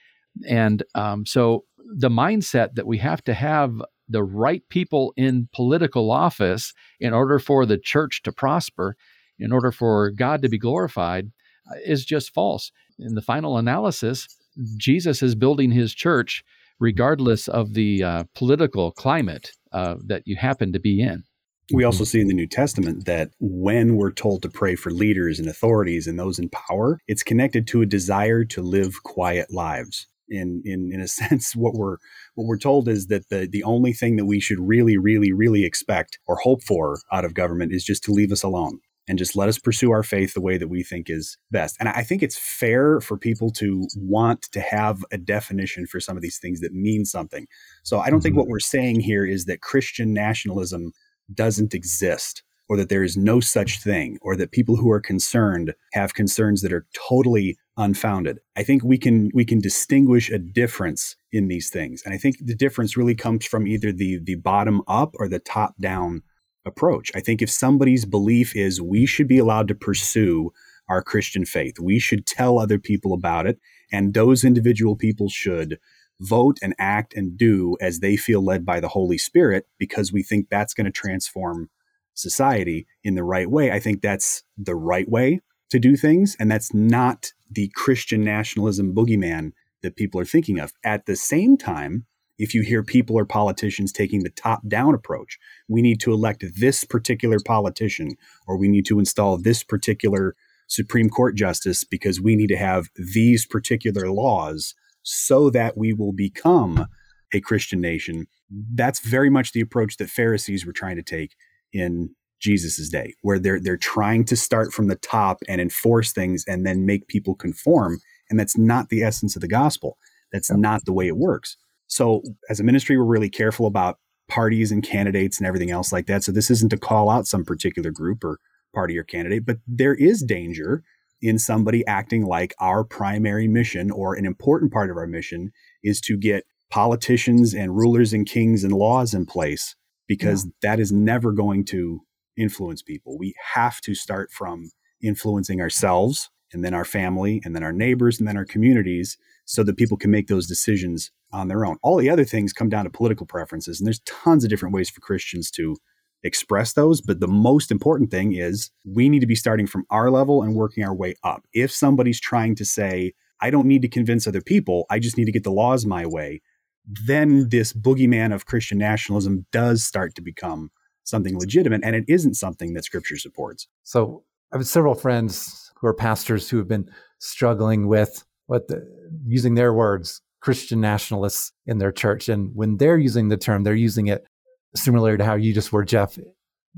And 0.48 0.82
um, 0.94 1.26
so 1.26 1.64
the 1.78 2.08
mindset 2.08 2.74
that 2.74 2.86
we 2.86 2.98
have 2.98 3.22
to 3.24 3.34
have 3.34 3.82
the 4.08 4.22
right 4.24 4.62
people 4.70 5.12
in 5.16 5.48
political 5.52 6.10
office 6.10 6.72
in 6.98 7.12
order 7.12 7.38
for 7.38 7.66
the 7.66 7.78
church 7.78 8.22
to 8.22 8.32
prosper, 8.32 8.96
in 9.38 9.52
order 9.52 9.70
for 9.70 10.10
God 10.10 10.40
to 10.42 10.48
be 10.48 10.58
glorified, 10.58 11.30
uh, 11.70 11.76
is 11.84 12.04
just 12.04 12.32
false. 12.32 12.72
In 12.98 13.14
the 13.14 13.22
final 13.22 13.58
analysis, 13.58 14.37
Jesus 14.76 15.22
is 15.22 15.34
building 15.34 15.70
his 15.70 15.94
church 15.94 16.44
regardless 16.80 17.48
of 17.48 17.74
the 17.74 18.02
uh, 18.02 18.24
political 18.34 18.92
climate 18.92 19.52
uh, 19.72 19.96
that 20.06 20.22
you 20.26 20.36
happen 20.36 20.72
to 20.72 20.78
be 20.78 21.00
in. 21.00 21.24
We 21.72 21.84
also 21.84 22.04
see 22.04 22.20
in 22.20 22.28
the 22.28 22.34
New 22.34 22.46
Testament 22.46 23.04
that 23.04 23.30
when 23.40 23.96
we're 23.96 24.12
told 24.12 24.40
to 24.42 24.48
pray 24.48 24.74
for 24.74 24.90
leaders 24.90 25.38
and 25.38 25.48
authorities 25.48 26.06
and 26.06 26.18
those 26.18 26.38
in 26.38 26.48
power, 26.48 26.98
it's 27.06 27.22
connected 27.22 27.66
to 27.68 27.82
a 27.82 27.86
desire 27.86 28.44
to 28.46 28.62
live 28.62 29.02
quiet 29.02 29.52
lives. 29.52 30.06
In, 30.30 30.62
in 30.64 30.90
in 30.92 31.00
a 31.00 31.08
sense, 31.08 31.54
what 31.54 31.74
we're 31.74 31.96
what 32.34 32.46
we're 32.46 32.58
told 32.58 32.88
is 32.88 33.08
that 33.08 33.28
the 33.28 33.46
the 33.50 33.64
only 33.64 33.92
thing 33.92 34.16
that 34.16 34.26
we 34.26 34.40
should 34.40 34.60
really, 34.60 34.96
really, 34.96 35.32
really 35.32 35.64
expect 35.64 36.18
or 36.26 36.36
hope 36.36 36.62
for 36.62 36.98
out 37.12 37.24
of 37.24 37.34
government 37.34 37.72
is 37.72 37.84
just 37.84 38.02
to 38.04 38.12
leave 38.12 38.32
us 38.32 38.42
alone 38.42 38.80
and 39.08 39.18
just 39.18 39.34
let 39.34 39.48
us 39.48 39.58
pursue 39.58 39.90
our 39.90 40.02
faith 40.02 40.34
the 40.34 40.40
way 40.40 40.58
that 40.58 40.68
we 40.68 40.82
think 40.82 41.08
is 41.08 41.38
best. 41.50 41.76
And 41.80 41.88
I 41.88 42.02
think 42.02 42.22
it's 42.22 42.38
fair 42.38 43.00
for 43.00 43.16
people 43.16 43.50
to 43.52 43.86
want 43.96 44.42
to 44.52 44.60
have 44.60 45.04
a 45.10 45.18
definition 45.18 45.86
for 45.86 46.00
some 46.00 46.16
of 46.16 46.22
these 46.22 46.38
things 46.38 46.60
that 46.60 46.72
mean 46.72 47.04
something. 47.04 47.46
So 47.82 47.98
I 47.98 48.10
don't 48.10 48.18
mm-hmm. 48.18 48.24
think 48.24 48.36
what 48.36 48.48
we're 48.48 48.60
saying 48.60 49.00
here 49.00 49.24
is 49.24 49.46
that 49.46 49.62
Christian 49.62 50.12
nationalism 50.12 50.92
doesn't 51.34 51.74
exist 51.74 52.42
or 52.68 52.76
that 52.76 52.88
there 52.88 53.02
is 53.02 53.16
no 53.16 53.40
such 53.40 53.82
thing 53.82 54.18
or 54.20 54.36
that 54.36 54.52
people 54.52 54.76
who 54.76 54.90
are 54.90 55.00
concerned 55.00 55.74
have 55.94 56.14
concerns 56.14 56.60
that 56.60 56.72
are 56.72 56.86
totally 57.08 57.56
unfounded. 57.76 58.38
I 58.56 58.62
think 58.62 58.84
we 58.84 58.98
can 58.98 59.30
we 59.32 59.44
can 59.44 59.60
distinguish 59.60 60.30
a 60.30 60.38
difference 60.38 61.16
in 61.32 61.48
these 61.48 61.70
things. 61.70 62.02
And 62.04 62.12
I 62.12 62.18
think 62.18 62.36
the 62.40 62.54
difference 62.54 62.96
really 62.96 63.14
comes 63.14 63.46
from 63.46 63.66
either 63.66 63.92
the 63.92 64.20
the 64.22 64.34
bottom 64.34 64.82
up 64.86 65.14
or 65.18 65.28
the 65.28 65.38
top 65.38 65.74
down 65.80 66.22
approach. 66.64 67.10
I 67.14 67.20
think 67.20 67.42
if 67.42 67.50
somebody's 67.50 68.04
belief 68.04 68.54
is 68.54 68.80
we 68.80 69.06
should 69.06 69.28
be 69.28 69.38
allowed 69.38 69.68
to 69.68 69.74
pursue 69.74 70.52
our 70.88 71.02
Christian 71.02 71.44
faith, 71.44 71.78
we 71.78 71.98
should 71.98 72.26
tell 72.26 72.58
other 72.58 72.78
people 72.78 73.12
about 73.12 73.46
it, 73.46 73.58
and 73.92 74.14
those 74.14 74.44
individual 74.44 74.96
people 74.96 75.28
should 75.28 75.78
vote 76.20 76.58
and 76.62 76.74
act 76.78 77.14
and 77.14 77.38
do 77.38 77.76
as 77.80 78.00
they 78.00 78.16
feel 78.16 78.44
led 78.44 78.66
by 78.66 78.80
the 78.80 78.88
Holy 78.88 79.18
Spirit 79.18 79.66
because 79.78 80.12
we 80.12 80.22
think 80.22 80.48
that's 80.48 80.74
going 80.74 80.84
to 80.84 80.90
transform 80.90 81.70
society 82.14 82.86
in 83.04 83.14
the 83.14 83.22
right 83.22 83.50
way. 83.50 83.70
I 83.70 83.78
think 83.78 84.02
that's 84.02 84.42
the 84.56 84.74
right 84.74 85.08
way 85.08 85.40
to 85.70 85.78
do 85.78 85.96
things, 85.96 86.36
and 86.40 86.50
that's 86.50 86.74
not 86.74 87.32
the 87.50 87.70
Christian 87.74 88.24
nationalism 88.24 88.94
boogeyman 88.94 89.52
that 89.82 89.96
people 89.96 90.20
are 90.20 90.24
thinking 90.24 90.58
of. 90.58 90.72
At 90.84 91.06
the 91.06 91.16
same 91.16 91.56
time, 91.56 92.06
if 92.38 92.54
you 92.54 92.62
hear 92.62 92.82
people 92.82 93.16
or 93.16 93.24
politicians 93.24 93.92
taking 93.92 94.22
the 94.22 94.30
top 94.30 94.66
down 94.68 94.94
approach, 94.94 95.38
we 95.68 95.82
need 95.82 96.00
to 96.00 96.12
elect 96.12 96.44
this 96.56 96.84
particular 96.84 97.38
politician 97.44 98.16
or 98.46 98.56
we 98.56 98.68
need 98.68 98.86
to 98.86 98.98
install 98.98 99.36
this 99.36 99.62
particular 99.64 100.34
Supreme 100.68 101.08
Court 101.08 101.34
justice 101.34 101.82
because 101.84 102.20
we 102.20 102.36
need 102.36 102.48
to 102.48 102.56
have 102.56 102.88
these 102.96 103.46
particular 103.46 104.10
laws 104.10 104.74
so 105.02 105.50
that 105.50 105.76
we 105.76 105.92
will 105.92 106.12
become 106.12 106.86
a 107.32 107.40
Christian 107.40 107.80
nation. 107.80 108.26
That's 108.50 109.00
very 109.00 109.30
much 109.30 109.52
the 109.52 109.60
approach 109.60 109.96
that 109.96 110.10
Pharisees 110.10 110.64
were 110.64 110.72
trying 110.72 110.96
to 110.96 111.02
take 111.02 111.34
in 111.72 112.14
Jesus's 112.40 112.88
day, 112.88 113.14
where 113.22 113.38
they're 113.38 113.60
they're 113.60 113.76
trying 113.76 114.24
to 114.26 114.36
start 114.36 114.72
from 114.72 114.86
the 114.86 114.96
top 114.96 115.40
and 115.48 115.60
enforce 115.60 116.12
things 116.12 116.44
and 116.46 116.64
then 116.64 116.86
make 116.86 117.08
people 117.08 117.34
conform. 117.34 117.98
And 118.30 118.38
that's 118.38 118.56
not 118.56 118.90
the 118.90 119.02
essence 119.02 119.34
of 119.34 119.42
the 119.42 119.48
gospel. 119.48 119.98
That's 120.32 120.50
not 120.50 120.84
the 120.84 120.92
way 120.92 121.08
it 121.08 121.16
works. 121.16 121.56
So 121.88 122.22
as 122.48 122.60
a 122.60 122.64
ministry, 122.64 122.96
we're 122.96 123.04
really 123.04 123.30
careful 123.30 123.66
about 123.66 123.98
parties 124.28 124.70
and 124.70 124.82
candidates 124.82 125.38
and 125.38 125.46
everything 125.46 125.70
else 125.70 125.92
like 125.92 126.06
that. 126.06 126.22
So 126.22 126.32
this 126.32 126.50
isn't 126.50 126.70
to 126.70 126.78
call 126.78 127.10
out 127.10 127.26
some 127.26 127.44
particular 127.44 127.90
group 127.90 128.22
or 128.22 128.38
party 128.74 128.96
or 128.98 129.04
candidate, 129.04 129.46
but 129.46 129.58
there 129.66 129.94
is 129.94 130.22
danger 130.22 130.84
in 131.20 131.38
somebody 131.38 131.84
acting 131.86 132.24
like 132.24 132.54
our 132.60 132.84
primary 132.84 133.48
mission 133.48 133.90
or 133.90 134.14
an 134.14 134.24
important 134.24 134.72
part 134.72 134.90
of 134.90 134.96
our 134.96 135.06
mission 135.06 135.50
is 135.82 136.00
to 136.02 136.16
get 136.16 136.44
politicians 136.70 137.54
and 137.54 137.76
rulers 137.76 138.12
and 138.12 138.26
kings 138.26 138.62
and 138.62 138.72
laws 138.72 139.14
in 139.14 139.26
place 139.26 139.74
because 140.06 140.44
yeah. 140.44 140.50
that 140.70 140.80
is 140.80 140.92
never 140.92 141.32
going 141.32 141.64
to 141.64 142.00
influence 142.36 142.82
people. 142.82 143.18
We 143.18 143.34
have 143.54 143.80
to 143.80 143.94
start 143.94 144.30
from 144.30 144.70
influencing 145.02 145.60
ourselves 145.60 146.30
and 146.52 146.64
then 146.64 146.74
our 146.74 146.84
family 146.84 147.40
and 147.44 147.54
then 147.54 147.64
our 147.64 147.72
neighbors 147.72 148.18
and 148.18 148.28
then 148.28 148.36
our 148.36 148.44
communities 148.44 149.16
so 149.48 149.62
that 149.62 149.78
people 149.78 149.96
can 149.96 150.10
make 150.10 150.26
those 150.26 150.46
decisions 150.46 151.10
on 151.32 151.48
their 151.48 151.64
own. 151.64 151.78
All 151.82 151.96
the 151.96 152.10
other 152.10 152.26
things 152.26 152.52
come 152.52 152.68
down 152.68 152.84
to 152.84 152.90
political 152.90 153.24
preferences, 153.24 153.80
and 153.80 153.86
there's 153.86 154.00
tons 154.00 154.44
of 154.44 154.50
different 154.50 154.74
ways 154.74 154.90
for 154.90 155.00
Christians 155.00 155.50
to 155.52 155.74
express 156.22 156.74
those. 156.74 157.00
But 157.00 157.20
the 157.20 157.28
most 157.28 157.70
important 157.70 158.10
thing 158.10 158.34
is 158.34 158.70
we 158.84 159.08
need 159.08 159.20
to 159.20 159.26
be 159.26 159.34
starting 159.34 159.66
from 159.66 159.86
our 159.88 160.10
level 160.10 160.42
and 160.42 160.54
working 160.54 160.84
our 160.84 160.94
way 160.94 161.14
up. 161.24 161.46
If 161.54 161.72
somebody's 161.72 162.20
trying 162.20 162.56
to 162.56 162.64
say, 162.66 163.14
I 163.40 163.48
don't 163.48 163.66
need 163.66 163.80
to 163.82 163.88
convince 163.88 164.26
other 164.26 164.42
people, 164.42 164.84
I 164.90 164.98
just 164.98 165.16
need 165.16 165.24
to 165.24 165.32
get 165.32 165.44
the 165.44 165.50
laws 165.50 165.86
my 165.86 166.04
way, 166.04 166.42
then 166.84 167.48
this 167.48 167.72
boogeyman 167.72 168.34
of 168.34 168.44
Christian 168.44 168.76
nationalism 168.76 169.46
does 169.50 169.82
start 169.82 170.14
to 170.16 170.22
become 170.22 170.70
something 171.04 171.38
legitimate, 171.38 171.80
and 171.84 171.96
it 171.96 172.04
isn't 172.06 172.34
something 172.34 172.74
that 172.74 172.84
scripture 172.84 173.16
supports. 173.16 173.66
So 173.82 174.24
I 174.52 174.58
have 174.58 174.66
several 174.66 174.94
friends 174.94 175.72
who 175.80 175.86
are 175.86 175.94
pastors 175.94 176.50
who 176.50 176.58
have 176.58 176.68
been 176.68 176.90
struggling 177.18 177.86
with 177.88 178.24
what 178.48 178.66
the, 178.66 178.84
using 179.26 179.54
their 179.54 179.72
words, 179.72 180.20
Christian 180.40 180.80
nationalists 180.80 181.52
in 181.66 181.78
their 181.78 181.92
church. 181.92 182.28
And 182.28 182.50
when 182.54 182.78
they're 182.78 182.98
using 182.98 183.28
the 183.28 183.36
term, 183.36 183.62
they're 183.62 183.74
using 183.74 184.08
it 184.08 184.26
similar 184.74 185.16
to 185.16 185.24
how 185.24 185.34
you 185.36 185.54
just 185.54 185.72
were, 185.72 185.84
Jeff, 185.84 186.18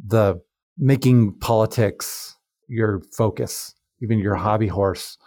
the 0.07 0.41
making 0.77 1.39
politics 1.39 2.37
your 2.69 3.03
focus, 3.17 3.75
even 4.03 4.19
your 4.19 4.35
hobby 4.35 4.69
horse, 4.69 5.19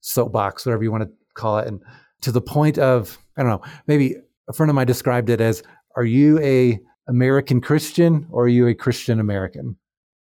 soapbox, 0.00 0.66
whatever 0.66 0.82
you 0.82 0.90
want 0.92 1.04
to 1.04 1.10
call 1.34 1.58
it. 1.58 1.68
And 1.68 1.80
to 2.22 2.32
the 2.32 2.40
point 2.40 2.78
of, 2.78 3.18
I 3.36 3.42
don't 3.42 3.50
know, 3.50 3.62
maybe 3.86 4.16
a 4.48 4.52
friend 4.52 4.70
of 4.70 4.76
mine 4.76 4.86
described 4.86 5.30
it 5.30 5.40
as, 5.40 5.62
are 5.96 6.04
you 6.04 6.38
a 6.40 6.78
American 7.08 7.60
Christian 7.60 8.26
or 8.30 8.44
are 8.44 8.48
you 8.48 8.66
a 8.66 8.74
Christian 8.74 9.20
American? 9.20 9.76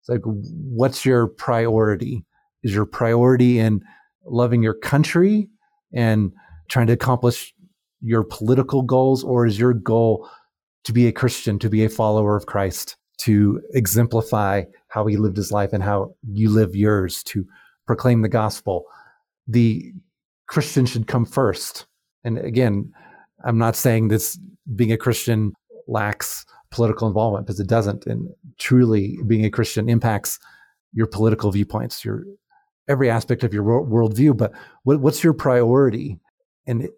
It's 0.00 0.08
like, 0.08 0.22
what's 0.24 1.04
your 1.04 1.28
priority? 1.28 2.24
Is 2.62 2.74
your 2.74 2.86
priority 2.86 3.58
in 3.58 3.80
loving 4.26 4.62
your 4.62 4.74
country 4.74 5.48
and 5.92 6.32
trying 6.68 6.86
to 6.86 6.92
accomplish 6.92 7.54
your 8.00 8.24
political 8.24 8.82
goals, 8.82 9.22
or 9.22 9.46
is 9.46 9.58
your 9.58 9.72
goal 9.72 10.28
to 10.84 10.92
be 10.92 11.06
a 11.06 11.12
Christian, 11.12 11.58
to 11.60 11.70
be 11.70 11.84
a 11.84 11.88
follower 11.88 12.36
of 12.36 12.46
Christ, 12.46 12.96
to 13.18 13.60
exemplify 13.74 14.64
how 14.88 15.06
he 15.06 15.16
lived 15.16 15.36
his 15.36 15.52
life 15.52 15.72
and 15.72 15.82
how 15.82 16.14
you 16.28 16.50
live 16.50 16.74
yours, 16.74 17.22
to 17.24 17.46
proclaim 17.86 18.22
the 18.22 18.28
gospel? 18.28 18.84
The 19.46 19.92
Christian 20.48 20.86
should 20.86 21.06
come 21.06 21.24
first. 21.24 21.86
And 22.24 22.38
again, 22.38 22.92
I'm 23.44 23.58
not 23.58 23.76
saying 23.76 24.08
this 24.08 24.38
being 24.74 24.92
a 24.92 24.96
Christian 24.96 25.52
lacks 25.86 26.44
political 26.70 27.06
involvement 27.06 27.46
because 27.46 27.60
it 27.60 27.68
doesn't. 27.68 28.06
And 28.06 28.28
truly, 28.58 29.18
being 29.26 29.44
a 29.44 29.50
Christian 29.50 29.88
impacts 29.88 30.38
your 30.92 31.06
political 31.06 31.50
viewpoints, 31.50 32.04
your 32.04 32.24
every 32.88 33.08
aspect 33.10 33.44
of 33.44 33.54
your 33.54 33.64
worldview, 33.64 34.36
but 34.36 34.52
what, 34.82 35.00
what's 35.00 35.22
your 35.22 35.32
priority? 35.32 36.18
And 36.66 36.88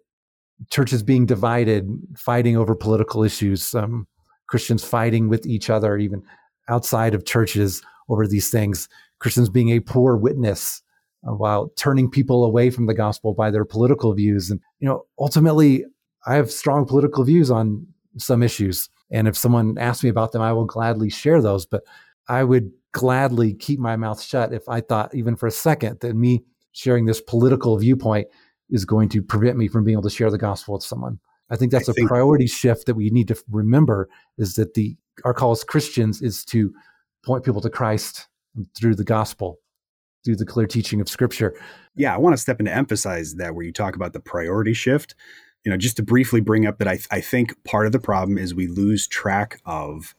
churches 0.69 1.03
being 1.03 1.25
divided, 1.25 1.89
fighting 2.17 2.57
over 2.57 2.75
political 2.75 3.23
issues, 3.23 3.73
um, 3.75 4.07
Christians 4.47 4.83
fighting 4.83 5.29
with 5.29 5.45
each 5.45 5.69
other, 5.69 5.97
even 5.97 6.23
outside 6.69 7.13
of 7.13 7.25
churches 7.25 7.81
over 8.09 8.27
these 8.27 8.49
things, 8.49 8.87
Christians 9.19 9.49
being 9.49 9.69
a 9.69 9.79
poor 9.79 10.15
witness 10.15 10.81
uh, 11.27 11.33
while 11.33 11.69
turning 11.75 12.09
people 12.09 12.43
away 12.43 12.69
from 12.69 12.85
the 12.85 12.93
gospel 12.93 13.33
by 13.33 13.51
their 13.51 13.65
political 13.65 14.13
views. 14.13 14.49
And, 14.49 14.59
you 14.79 14.87
know, 14.87 15.05
ultimately, 15.19 15.85
I 16.27 16.35
have 16.35 16.51
strong 16.51 16.85
political 16.85 17.23
views 17.23 17.51
on 17.51 17.85
some 18.17 18.43
issues. 18.43 18.89
And 19.11 19.27
if 19.27 19.37
someone 19.37 19.77
asks 19.77 20.03
me 20.03 20.09
about 20.09 20.31
them, 20.31 20.41
I 20.41 20.53
will 20.53 20.65
gladly 20.65 21.09
share 21.09 21.41
those. 21.41 21.65
But 21.65 21.83
I 22.27 22.43
would 22.43 22.71
gladly 22.95 23.53
keep 23.53 23.77
my 23.77 23.97
mouth 23.97 24.21
shut 24.21 24.53
if 24.53 24.69
I 24.69 24.79
thought, 24.79 25.13
even 25.13 25.35
for 25.35 25.47
a 25.47 25.51
second, 25.51 25.99
that 25.99 26.15
me 26.15 26.45
sharing 26.71 27.03
this 27.03 27.19
political 27.19 27.77
viewpoint 27.77 28.29
is 28.69 28.85
going 28.85 29.09
to 29.09 29.21
prevent 29.21 29.57
me 29.57 29.67
from 29.67 29.83
being 29.83 29.95
able 29.95 30.09
to 30.09 30.09
share 30.09 30.31
the 30.31 30.37
gospel 30.37 30.75
with 30.75 30.83
someone. 30.83 31.19
I 31.49 31.57
think 31.57 31.73
that's 31.73 31.89
I 31.89 31.91
a 31.91 31.93
think, 31.93 32.07
priority 32.07 32.47
shift 32.47 32.85
that 32.85 32.95
we 32.95 33.09
need 33.09 33.27
to 33.27 33.37
remember 33.51 34.07
is 34.37 34.55
that 34.55 34.75
the 34.75 34.95
our 35.25 35.33
call 35.33 35.51
as 35.51 35.65
Christians 35.65 36.21
is 36.21 36.45
to 36.45 36.73
point 37.25 37.43
people 37.43 37.59
to 37.61 37.69
Christ 37.69 38.29
through 38.77 38.95
the 38.95 39.03
gospel, 39.03 39.59
through 40.23 40.37
the 40.37 40.45
clear 40.45 40.65
teaching 40.65 41.01
of 41.01 41.09
Scripture. 41.09 41.53
Yeah, 41.95 42.15
I 42.15 42.17
want 42.17 42.33
to 42.33 42.41
step 42.41 42.61
in 42.61 42.65
to 42.65 42.73
emphasize 42.73 43.35
that 43.35 43.55
where 43.55 43.65
you 43.65 43.73
talk 43.73 43.97
about 43.97 44.13
the 44.13 44.21
priority 44.21 44.73
shift. 44.73 45.15
You 45.65 45.71
know, 45.71 45.77
just 45.77 45.97
to 45.97 46.03
briefly 46.03 46.39
bring 46.39 46.65
up 46.65 46.77
that 46.77 46.87
I, 46.87 46.99
I 47.11 47.19
think 47.19 47.61
part 47.65 47.87
of 47.87 47.91
the 47.91 47.99
problem 47.99 48.37
is 48.37 48.55
we 48.55 48.67
lose 48.67 49.05
track 49.05 49.59
of 49.65 50.15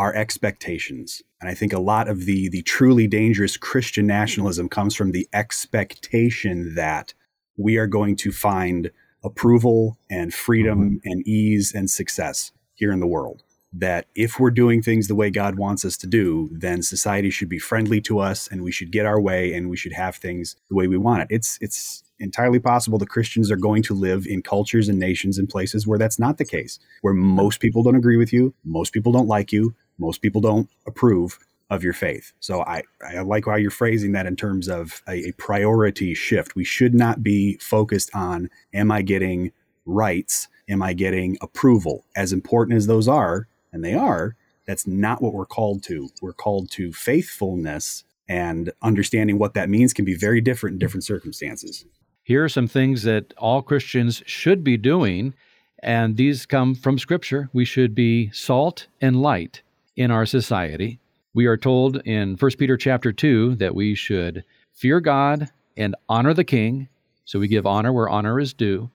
our 0.00 0.14
expectations. 0.14 1.22
And 1.42 1.50
I 1.50 1.54
think 1.54 1.74
a 1.74 1.78
lot 1.78 2.08
of 2.08 2.24
the 2.24 2.48
the 2.48 2.62
truly 2.62 3.06
dangerous 3.06 3.58
Christian 3.58 4.06
nationalism 4.06 4.66
comes 4.66 4.96
from 4.96 5.12
the 5.12 5.28
expectation 5.34 6.74
that 6.74 7.12
we 7.58 7.76
are 7.76 7.86
going 7.86 8.16
to 8.16 8.32
find 8.32 8.90
approval 9.22 9.98
and 10.08 10.32
freedom 10.32 10.78
mm-hmm. 10.80 11.10
and 11.10 11.28
ease 11.28 11.74
and 11.74 11.90
success 11.90 12.50
here 12.72 12.92
in 12.92 13.00
the 13.00 13.06
world. 13.06 13.42
That 13.74 14.06
if 14.14 14.40
we're 14.40 14.50
doing 14.62 14.80
things 14.80 15.06
the 15.06 15.14
way 15.14 15.30
God 15.30 15.56
wants 15.58 15.84
us 15.84 15.98
to 15.98 16.06
do, 16.06 16.48
then 16.50 16.80
society 16.82 17.28
should 17.28 17.50
be 17.50 17.58
friendly 17.58 18.00
to 18.00 18.20
us 18.20 18.48
and 18.48 18.62
we 18.62 18.72
should 18.72 18.90
get 18.90 19.04
our 19.04 19.20
way 19.20 19.52
and 19.52 19.68
we 19.68 19.76
should 19.76 19.92
have 19.92 20.16
things 20.16 20.56
the 20.70 20.76
way 20.76 20.86
we 20.86 20.96
want 20.96 21.22
it. 21.22 21.28
It's 21.30 21.58
it's 21.60 22.02
entirely 22.20 22.58
possible 22.58 22.98
that 22.98 23.08
Christians 23.08 23.50
are 23.50 23.56
going 23.56 23.82
to 23.82 23.94
live 23.94 24.26
in 24.26 24.42
cultures 24.42 24.88
and 24.88 24.98
nations 24.98 25.38
and 25.38 25.48
places 25.48 25.86
where 25.86 25.98
that's 25.98 26.18
not 26.18 26.38
the 26.38 26.44
case, 26.44 26.78
where 27.00 27.14
most 27.14 27.60
people 27.60 27.82
don't 27.82 27.96
agree 27.96 28.16
with 28.16 28.32
you, 28.32 28.54
most 28.64 28.92
people 28.92 29.12
don't 29.12 29.26
like 29.26 29.52
you, 29.52 29.74
most 30.00 30.22
people 30.22 30.40
don't 30.40 30.68
approve 30.86 31.38
of 31.70 31.84
your 31.84 31.92
faith. 31.92 32.32
So 32.40 32.62
I, 32.62 32.82
I 33.06 33.20
like 33.20 33.46
how 33.46 33.54
you're 33.54 33.70
phrasing 33.70 34.12
that 34.12 34.26
in 34.26 34.34
terms 34.34 34.68
of 34.68 35.02
a, 35.08 35.28
a 35.28 35.32
priority 35.32 36.14
shift. 36.14 36.56
We 36.56 36.64
should 36.64 36.94
not 36.94 37.22
be 37.22 37.56
focused 37.58 38.10
on 38.14 38.50
am 38.74 38.90
I 38.90 39.02
getting 39.02 39.52
rights? 39.86 40.48
Am 40.68 40.82
I 40.82 40.92
getting 40.92 41.38
approval? 41.40 42.04
As 42.16 42.32
important 42.32 42.76
as 42.76 42.86
those 42.86 43.06
are, 43.06 43.46
and 43.72 43.84
they 43.84 43.94
are, 43.94 44.36
that's 44.66 44.86
not 44.86 45.22
what 45.22 45.32
we're 45.32 45.46
called 45.46 45.82
to. 45.84 46.10
We're 46.20 46.32
called 46.32 46.70
to 46.72 46.92
faithfulness 46.92 48.04
and 48.28 48.72
understanding 48.82 49.38
what 49.38 49.54
that 49.54 49.68
means 49.68 49.92
can 49.92 50.04
be 50.04 50.14
very 50.14 50.40
different 50.40 50.74
in 50.74 50.78
different 50.78 51.04
circumstances. 51.04 51.84
Here 52.22 52.44
are 52.44 52.48
some 52.48 52.68
things 52.68 53.02
that 53.04 53.32
all 53.38 53.62
Christians 53.62 54.22
should 54.26 54.62
be 54.62 54.76
doing, 54.76 55.34
and 55.82 56.16
these 56.16 56.46
come 56.46 56.74
from 56.74 56.98
Scripture. 56.98 57.48
We 57.52 57.64
should 57.64 57.94
be 57.94 58.30
salt 58.32 58.86
and 59.00 59.20
light 59.20 59.62
in 60.00 60.10
our 60.10 60.24
society. 60.24 60.98
We 61.34 61.44
are 61.44 61.58
told 61.58 61.96
in 62.06 62.36
1 62.36 62.50
Peter 62.58 62.78
chapter 62.78 63.12
2 63.12 63.56
that 63.56 63.74
we 63.74 63.94
should 63.94 64.44
fear 64.72 64.98
God 64.98 65.50
and 65.76 65.94
honor 66.08 66.32
the 66.32 66.42
king. 66.42 66.88
So 67.26 67.38
we 67.38 67.48
give 67.48 67.66
honor 67.66 67.92
where 67.92 68.08
honor 68.08 68.40
is 68.40 68.54
due. 68.54 68.90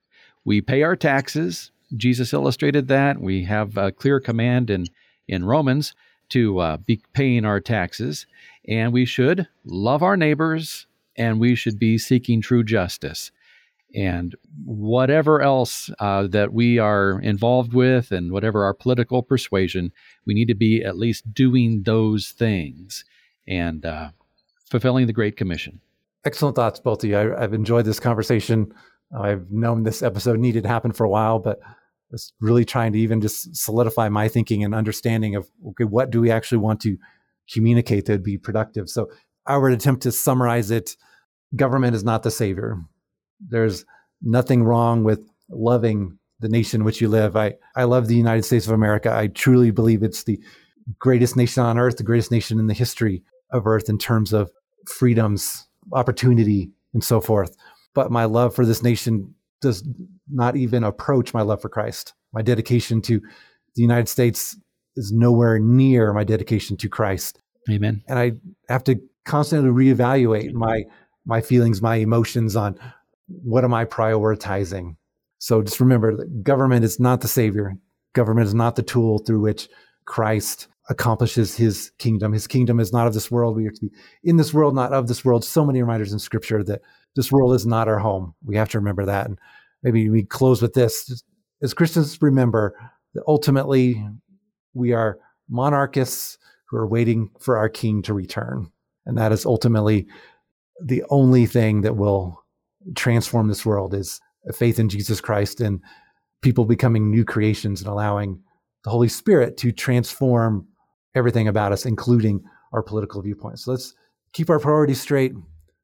We 0.46 0.62
pay 0.62 0.82
our 0.82 0.96
taxes. 0.96 1.70
Jesus 1.96 2.34
illustrated 2.34 2.88
that. 2.88 3.22
We 3.22 3.44
have 3.44 3.78
a 3.78 3.92
clear 3.92 4.20
command 4.20 4.72
in, 4.72 4.88
in 5.28 5.46
Romans 5.46 5.94
to 6.30 6.58
uh, 6.58 6.78
be 6.78 7.00
paying 7.14 7.46
our 7.46 7.60
taxes. 7.60 8.26
And 8.68 8.92
we 8.92 9.06
should 9.06 9.48
love 9.64 10.02
our 10.02 10.18
neighbors 10.18 10.88
and 11.16 11.40
we 11.40 11.54
should 11.54 11.78
be 11.78 12.00
seeking 12.00 12.42
true 12.42 12.64
justice 12.64 13.32
and 13.96 14.36
whatever 14.66 15.42
else 15.42 15.90
uh, 16.00 16.28
that 16.28 16.54
we 16.54 16.78
are 16.80 17.20
involved 17.22 17.74
with 17.74 18.12
and 18.12 18.32
whatever 18.32 18.64
our 18.66 18.74
political 18.74 19.24
persuasion, 19.24 19.92
we 20.26 20.34
need 20.34 20.48
to 20.48 20.56
be 20.56 20.84
at 20.84 20.98
least 20.98 21.34
doing 21.34 21.84
those 21.84 22.30
things 22.30 23.06
and 23.48 23.86
uh, 23.86 24.10
fulfilling 24.70 25.08
the 25.08 25.14
Great 25.14 25.38
Commission. 25.38 25.80
Excellent 26.26 26.56
thoughts, 26.56 26.80
both 26.80 27.04
of 27.04 27.10
you. 27.10 27.18
I, 27.18 27.42
have 27.42 27.54
enjoyed 27.54 27.86
this 27.86 28.00
conversation. 28.00 28.74
I've 29.18 29.50
known 29.52 29.84
this 29.84 30.04
episode 30.04 30.40
needed 30.40 30.64
to 30.64 30.70
happen 30.70 30.92
for 30.92 31.06
a 31.06 31.10
while, 31.10 31.40
but 31.40 31.60
was 32.12 32.34
really 32.40 32.66
trying 32.66 32.94
to 32.94 33.00
even 33.00 33.22
just 33.22 33.56
solidify 33.56 34.10
my 34.10 34.28
thinking 34.28 34.64
and 34.64 34.76
understanding 34.76 35.36
of 35.36 35.50
okay, 35.70 35.84
what 35.84 36.10
do 36.10 36.20
we 36.20 36.32
actually 36.32 36.58
want 36.58 36.82
to 36.82 36.98
communicate 37.52 38.06
that 38.06 38.14
would 38.14 38.24
be 38.24 38.38
productive. 38.38 38.90
So 38.90 39.10
I 39.46 39.58
would 39.58 39.74
attempt 39.74 40.04
to 40.04 40.12
summarize 40.12 40.72
it. 40.72 40.96
Government 41.56 41.96
is 41.96 42.04
not 42.04 42.24
the 42.24 42.32
savior. 42.32 42.80
There's 43.40 43.86
nothing 44.22 44.64
wrong 44.64 45.04
with 45.04 45.28
loving 45.50 46.18
the 46.40 46.50
nation 46.50 46.82
in 46.82 46.86
which 46.86 47.02
you 47.02 47.08
live. 47.08 47.36
I, 47.36 47.56
I 47.76 47.86
love 47.86 48.08
the 48.08 48.16
United 48.16 48.44
States 48.44 48.68
of 48.68 48.74
America. 48.74 49.14
I 49.14 49.28
truly 49.28 49.72
believe 49.72 50.04
it's 50.04 50.24
the 50.24 50.40
greatest 51.00 51.36
nation 51.36 51.64
on 51.64 51.78
earth, 51.78 51.98
the 51.98 52.04
greatest 52.04 52.32
nation 52.32 52.60
in 52.60 52.68
the 52.68 52.74
history 52.74 53.24
of 53.52 53.66
earth 53.66 53.90
in 53.90 53.98
terms 53.98 54.34
of 54.34 54.52
freedoms, 54.88 55.68
opportunity, 55.94 56.72
and 56.94 57.04
so 57.04 57.22
forth. 57.22 57.56
But 57.94 58.12
my 58.12 58.26
love 58.26 58.54
for 58.54 58.66
this 58.66 58.84
nation 58.84 59.34
does 59.62 59.88
not 60.30 60.56
even 60.56 60.84
approach 60.84 61.34
my 61.34 61.42
love 61.42 61.62
for 61.62 61.70
Christ. 61.70 62.14
My 62.34 62.42
dedication 62.42 63.02
to 63.04 63.20
the 63.76 63.82
United 63.82 64.10
States 64.10 64.58
is 64.96 65.12
nowhere 65.12 65.60
near 65.60 66.14
my 66.14 66.24
dedication 66.24 66.78
to 66.78 66.90
Christ. 66.90 67.42
Amen. 67.70 68.04
And 68.08 68.20
I 68.20 68.34
have 68.70 68.84
to 68.86 69.00
constantly 69.26 69.70
reevaluate 69.70 70.54
my 70.54 70.84
my 71.26 71.42
feelings, 71.42 71.82
my 71.82 71.96
emotions 71.96 72.56
on 72.56 72.78
what 73.28 73.64
am 73.64 73.74
I 73.74 73.86
prioritizing. 73.86 74.96
So 75.40 75.62
just 75.62 75.80
remember 75.80 76.16
that 76.16 76.44
government 76.44 76.86
is 76.86 77.00
not 77.00 77.22
the 77.22 77.28
savior. 77.28 77.76
Government 78.14 78.48
is 78.48 78.54
not 78.54 78.76
the 78.76 78.84
tool 78.84 79.20
through 79.20 79.42
which 79.42 79.68
Christ 80.06 80.68
accomplishes 80.90 81.56
his 81.56 81.92
kingdom. 81.98 82.32
His 82.32 82.48
kingdom 82.48 82.80
is 82.80 82.94
not 82.94 83.08
of 83.08 83.14
this 83.14 83.32
world. 83.32 83.56
We 83.56 83.68
are 83.68 83.72
to 83.72 83.82
be 83.82 83.92
in 84.24 84.38
this 84.38 84.54
world, 84.54 84.76
not 84.76 84.94
of 84.94 85.08
this 85.08 85.26
world. 85.26 85.44
So 85.44 85.66
many 85.66 85.82
reminders 85.82 86.14
in 86.14 86.20
scripture 86.20 86.64
that 86.64 86.82
this 87.16 87.32
world 87.32 87.54
is 87.54 87.66
not 87.66 87.88
our 87.88 88.00
home. 88.00 88.36
We 88.44 88.56
have 88.56 88.70
to 88.70 88.80
remember 88.80 89.06
that. 89.06 89.28
And 89.28 89.40
maybe 89.84 90.10
we 90.10 90.24
close 90.24 90.62
with 90.62 90.74
this. 90.74 91.24
As 91.62 91.74
Christians, 91.74 92.22
remember 92.22 92.76
that 93.16 93.24
ultimately 93.28 94.08
we 94.74 94.94
are 94.94 95.18
monarchists 95.50 96.38
who 96.70 96.78
are 96.78 96.88
waiting 96.88 97.30
for 97.40 97.58
our 97.58 97.70
king 97.70 98.02
to 98.04 98.14
return. 98.14 98.72
And 99.06 99.18
that 99.18 99.32
is 99.32 99.46
ultimately 99.46 100.08
the 100.84 101.04
only 101.10 101.46
thing 101.46 101.82
that 101.82 101.96
will 101.96 102.45
transform 102.96 103.48
this 103.48 103.66
world 103.66 103.94
is 103.94 104.20
faith 104.54 104.80
in 104.80 104.90
Jesus 104.90 105.20
Christ 105.20 105.62
and 105.62 105.82
people 106.42 106.66
becoming 106.66 107.10
new 107.10 107.26
creations 107.26 107.82
and 107.82 107.90
allowing 107.90 108.40
the 108.84 108.92
Holy 108.92 109.08
Spirit 109.08 109.58
to 109.58 109.72
transform 109.72 110.68
everything 111.16 111.48
about 111.48 111.72
us, 111.72 111.86
including 111.86 112.44
our 112.74 112.84
political 112.84 113.22
viewpoints. 113.22 113.66
So 113.66 113.72
let's 113.72 113.96
keep 114.34 114.50
our 114.50 114.60
priorities 114.60 115.02
straight. 115.02 115.34